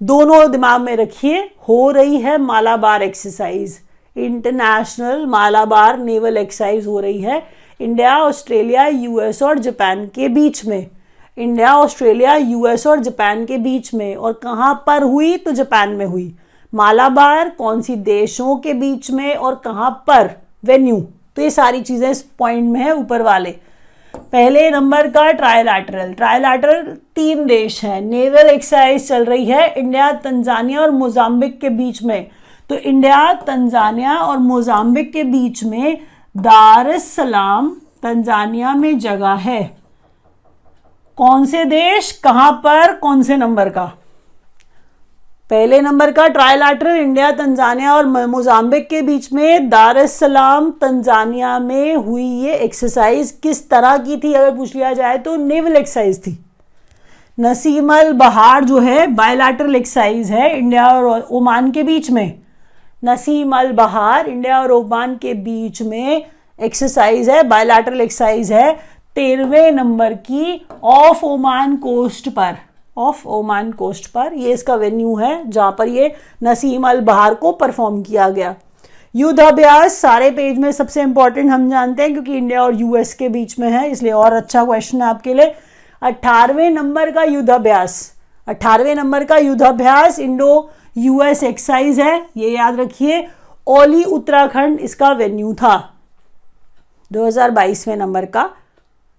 दोनों 0.00 0.50
दिमाग 0.52 0.80
में 0.80 0.94
रखिए, 0.96 1.38
हो 1.68 1.90
रही 1.90 2.20
है 2.20 2.36
Malabar 2.38 3.02
exercise 3.02 3.78
international 4.16 5.24
Malabar 5.26 5.98
naval 5.98 6.36
exercise 6.36 6.86
हो 6.86 6.98
रही 7.00 7.20
है। 7.20 7.42
इंडिया 7.80 8.18
ऑस्ट्रेलिया 8.18 8.86
यूएस 8.86 9.42
और 9.42 9.58
जापान 9.58 10.06
के 10.06 10.28
बीच 10.28 10.64
में। 10.66 10.86
इंडिया, 11.38 11.76
ऑस्ट्रेलिया, 11.76 12.36
यूएस 12.36 12.86
और 12.86 13.00
जापान 13.00 13.44
के 13.44 13.58
बीच 13.58 13.94
में। 13.94 14.16
और 14.16 14.32
कहाँ 14.32 14.84
पर 14.86 15.02
हुई? 15.02 15.36
तो 15.36 15.52
जापान 15.52 15.88
में 15.88 16.06
हुई। 16.06 16.34
मालाबार, 16.74 17.48
कौन 17.48 17.82
सी 17.82 17.96
देशों 17.96 18.56
के 18.56 18.74
बीच 18.74 19.10
में 19.10 19.34
और 19.34 19.54
कहाँ 19.54 19.90
पर? 19.90 20.30
वेन्यू। 20.64 20.96
तो 21.36 21.42
ये 21.42 21.50
सारी 21.50 21.80
चीज़ें 21.80 22.10
इस 22.10 22.22
पॉइंट 22.22 22.70
में 22.70 22.80
है 22.80 22.94
ऊपर 22.94 23.22
वाले। 23.22 23.50
पहले 24.32 24.70
नंबर 24.70 25.06
का 25.06 25.30
ट्रायलैटरल 25.32 26.12
ट्रायलैटरल 26.12 26.82
तीन 27.16 27.46
देश 27.46 27.84
हैं। 27.84 28.00
नेवल 28.00 28.50
एक्सरसाइज 28.50 29.08
चल 29.08 29.24
रही 29.24 29.44
है 29.44 29.72
इंडिया, 29.74 30.12
तंजानिया 30.12 30.80
और 30.80 30.90
मोजाम्बिक 30.90 31.60
के 31.60 31.68
बीच 31.68 32.02
में। 32.02 32.26
तो 32.70 32.74
इंडिया, 32.74 33.32
तंजानिया 33.32 34.16
और 34.16 34.38
मोजाम्बिक 34.38 35.12
के 35.12 35.24
बीच 35.24 35.64
में 35.64 35.98
दार 36.36 36.98
सलाम 36.98 37.68
तंजानिया 38.02 38.74
में 38.74 38.98
जगह 38.98 39.32
है। 39.32 39.85
कौन 41.18 41.44
से 41.46 41.64
देश, 41.64 42.10
कहाँ 42.24 42.50
पर, 42.64 42.92
कौन 42.92 43.22
से 43.22 43.36
नंबर 43.36 43.68
का? 43.68 43.84
पहले 45.50 45.80
नंबर 45.80 46.10
का 46.12 46.26
ट्रायलैटरल 46.28 46.96
इंडिया 46.96 47.30
तंजानिया 47.30 47.94
और 47.94 48.06
मोजाम्बिक 48.06 48.88
के 48.88 49.00
बीच 49.02 49.32
में 49.32 49.68
दार 49.68 50.06
सलाम 50.06 50.70
तंजानिया 50.80 51.58
में 51.58 51.94
हुई 51.96 52.24
ये 52.42 52.54
एक्सरसाइज 52.54 53.30
किस 53.42 53.68
तरह 53.70 53.96
की 53.98 54.16
थी? 54.16 54.32
अगर 54.32 54.50
पूछ 54.56 54.74
लिया 54.74 54.92
जाए 54.92 55.18
तो 55.18 55.36
नेवल 55.36 55.76
एक्सरसाइज 55.76 56.18
थी। 56.26 56.38
नसीम 57.38 57.94
अल 57.94 58.12
बहार 58.14 58.64
जो 58.64 58.78
है 58.78 59.06
बायलैटरल 59.06 59.76
एक्सरसाइज 59.76 60.30
है 60.30 60.56
इंडिया 60.58 60.88
और 60.88 61.26
ओमान 61.30 61.70
के 61.70 61.82
बीच 61.82 62.10
में। 62.10 62.38
नसीम 63.04 63.56
अल 63.56 63.72
बहार 63.72 64.28
इंडिया 64.28 64.60
और 64.62 64.72
ओमान 64.72 65.16
के 65.16 65.34
बीच 65.34 65.82
में 65.82 66.24
एक्सरसाइज 66.58 67.30
है 67.30 67.42
बायलैटरल 67.42 68.00
एक्सरसाइज 68.00 68.52
है। 68.52 68.95
तेरहवें 69.16 69.70
नंबर 69.72 70.14
की 70.14 70.66
ऑफ़ 70.84 71.24
ओमान 71.24 71.76
कोस्ट 71.76 72.28
पर 72.28 72.56
ऑफ़ 72.96 73.26
ओमान 73.26 73.70
कोस्ट 73.72 74.06
पर, 74.06 74.32
ये 74.34 74.52
इसका 74.52 74.74
वेन्यू 74.74 75.14
है, 75.16 75.50
जहाँ 75.50 75.74
पर 75.78 75.88
ये 75.88 76.14
नसीम 76.42 76.88
अल 76.88 77.00
बहार 77.00 77.34
को 77.34 77.52
परफॉर्म 77.52 78.02
किया 78.02 78.28
गया। 78.28 78.54
युद्ध 79.14 79.40
अभ्यास 79.40 79.96
सारे 79.98 80.30
पेज 80.30 80.58
में 80.58 80.70
सबसे 80.72 81.02
इंपॉर्टेंट 81.02 81.50
हम 81.50 81.68
जानते 81.70 82.02
हैं, 82.02 82.12
क्योंकि 82.12 82.36
इंडिया 82.36 82.62
और 82.62 82.74
यूएस 82.74 83.14
के 83.14 83.28
बीच 83.28 83.58
में 83.58 83.68
है, 83.70 83.88
इसलिए 83.90 84.12
और 84.12 84.32
अच्छा 84.32 84.64
क्वेश्चन 84.64 85.02
है 85.02 85.08
आपके 85.08 85.34
लिए। 85.34 85.54
अठारहवें 86.02 86.70
नंबर 86.70 87.10
का 87.10 87.22
युद्ध 87.22 87.50
अभ्यास 87.50 88.12
अठारहवें 88.46 88.94
नंबर 88.94 89.24
का 89.24 89.36
युद्ध 89.38 89.62
अभ्यास 89.62 90.18
इंडो 90.18 90.70
यूएस 90.96 91.42
एक्साइज 91.44 92.00
है, 92.00 92.26
ये 92.36 92.50
याद 92.50 92.80
रखिए। 92.80 93.26
ओली 93.66 94.04
उत्तराखंड 94.04 94.80
इसका 94.80 95.12
वेन्यू 95.14 95.54
था 95.54 95.76
2022वें 97.10 97.96
नंबर 97.96 98.24
का। 98.26 98.48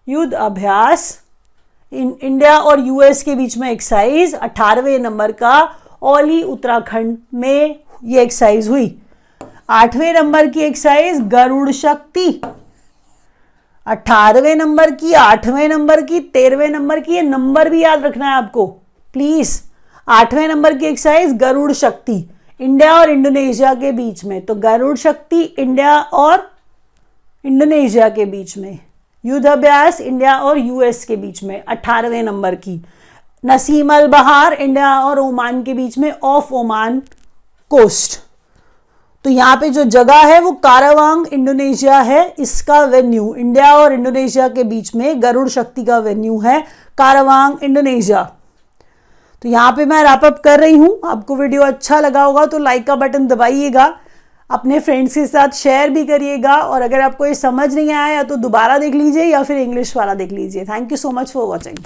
युद्ध 0.07 0.33
अभ्यास, 0.33 1.21
इन, 1.91 2.15
इंडिया 2.21 2.57
और 2.59 2.79
यूएस 2.79 3.23
के 3.23 3.35
बीच 3.35 3.57
में 3.57 3.69
एक्साइज 3.71 4.33
अठारहवें 4.33 4.99
नंबर 4.99 5.31
का 5.31 5.75
ओली 6.01 6.41
उत्तराखंड 6.43 7.17
में 7.33 7.79
ये 8.03 8.21
एक्साइज 8.21 8.69
हुई। 8.69 8.95
आठवें 9.69 10.13
नंबर 10.13 10.47
की 10.47 10.59
एक्साइज 10.59 11.21
गरुड़ 11.21 11.71
शक्ति। 11.71 12.41
अठारहवें 13.87 14.55
नंबर 14.55 14.91
की, 14.91 15.13
आठवें 15.13 15.67
नंबर 15.69 16.01
की, 16.01 16.19
तेरहवें 16.19 16.69
नंबर 16.69 16.99
की, 16.99 17.15
ये 17.15 17.21
नंबर 17.21 17.69
भी 17.69 17.83
याद 17.83 18.05
रखना 18.05 18.29
है 18.29 18.35
आपको 18.35 18.67
प्लीज़ 19.13 19.61
आठवें 20.07 20.47
नंबर 20.47 20.77
की 20.77 20.85
एक्साइज 20.85 21.33
गरुड़ 21.33 21.71
शक्ति, 21.73 22.29
इंडिया 22.61 22.93
और 22.93 23.09
इंडोनेशिया 23.09 23.73
के 23.73 23.91
बीच 23.91 24.25
में। 24.25 24.45
तो 24.45 24.55
गरुड़ 24.55 24.97
शक्ति, 24.97 25.41
इंडिया 25.41 25.99
और 25.99 26.51
इंडोनेशिया 27.45 28.09
के 28.09 28.25
बीच 28.25 28.57
में। 28.57 28.79
युद्ध 29.27 29.45
अभ्यास 29.47 29.99
इंडिया 30.01 30.37
और 30.39 30.57
यूएस 30.57 31.03
के 31.05 31.15
बीच 31.15 31.43
में, 31.43 31.63
अठारहवें 31.63 32.21
नंबर 32.23 32.55
की। 32.57 32.81
नसीम 33.43 33.93
अल 33.93 34.07
बहार 34.07 34.53
इंडिया 34.53 34.99
और 34.99 35.19
ओमान 35.19 35.61
के 35.63 35.73
बीच 35.73 35.97
में 35.97 36.11
ऑफ़ 36.13 36.53
ओमान 36.53 37.01
कोस्ट 37.71 38.19
तो 39.25 39.29
यहाँ 39.29 39.55
पे 39.57 39.69
जो 39.69 39.83
जगह 39.83 40.25
है, 40.25 40.39
वो 40.41 40.51
कारावांग, 40.53 41.25
इंडोनेशिया 41.27 41.97
है, 41.99 42.35
इसका 42.39 42.79
वेन्यू 42.85 43.33
इंडिया 43.35 43.73
और 43.75 43.93
इंडोनेशिया 43.93 44.47
के 44.49 44.63
बीच 44.63 44.93
में 44.95 45.21
गरुड़ 45.23 45.47
शक्ति 45.49 45.83
का 45.83 45.97
वेन्यू 45.99 46.39
है, 46.39 46.59
कारावांग, 46.97 47.57
इंडोनेशिया। 47.63 48.21
तो 49.41 49.49
यहाँ 49.49 49.71
पे 49.71 49.85
मैं 49.85 50.03
रैपअप 50.03 50.41
कर 50.43 50.59
रही 50.59 50.77
हूँ। 50.77 50.99
आपको 51.05 51.35
वीडियो 51.35 51.61
अच्छा 51.63 51.99
लगा 51.99 52.23
होगा 52.23 52.45
तो 52.45 52.57
लाइक 52.59 52.85
का 52.87 52.95
बटन 52.95 53.27
दबाइएगा। 53.27 53.87
अपने 54.49 54.79
फ्रेंड्स 54.79 55.13
के 55.13 55.25
साथ 55.27 55.55
शेयर 55.55 55.89
भी 55.89 56.03
करिएगा 56.05 56.55
और 56.55 56.81
अगर 56.81 57.01
आपको 57.01 57.25
ये 57.25 57.35
समझ 57.35 57.73
नहीं 57.75 57.91
आया 57.91 58.23
तो 58.23 58.35
दोबारा 58.35 58.77
देख 58.77 58.93
लीजिए 58.93 59.23
या 59.23 59.41
फिर 59.43 59.57
इंग्लिश 59.57 59.95
वाला 59.97 60.13
देख 60.13 60.31
लीजिए। 60.31 60.65
Thank 60.65 60.91
you 60.91 60.97
so 60.97 61.11
much 61.11 61.31
for 61.31 61.45
watching 61.45 61.77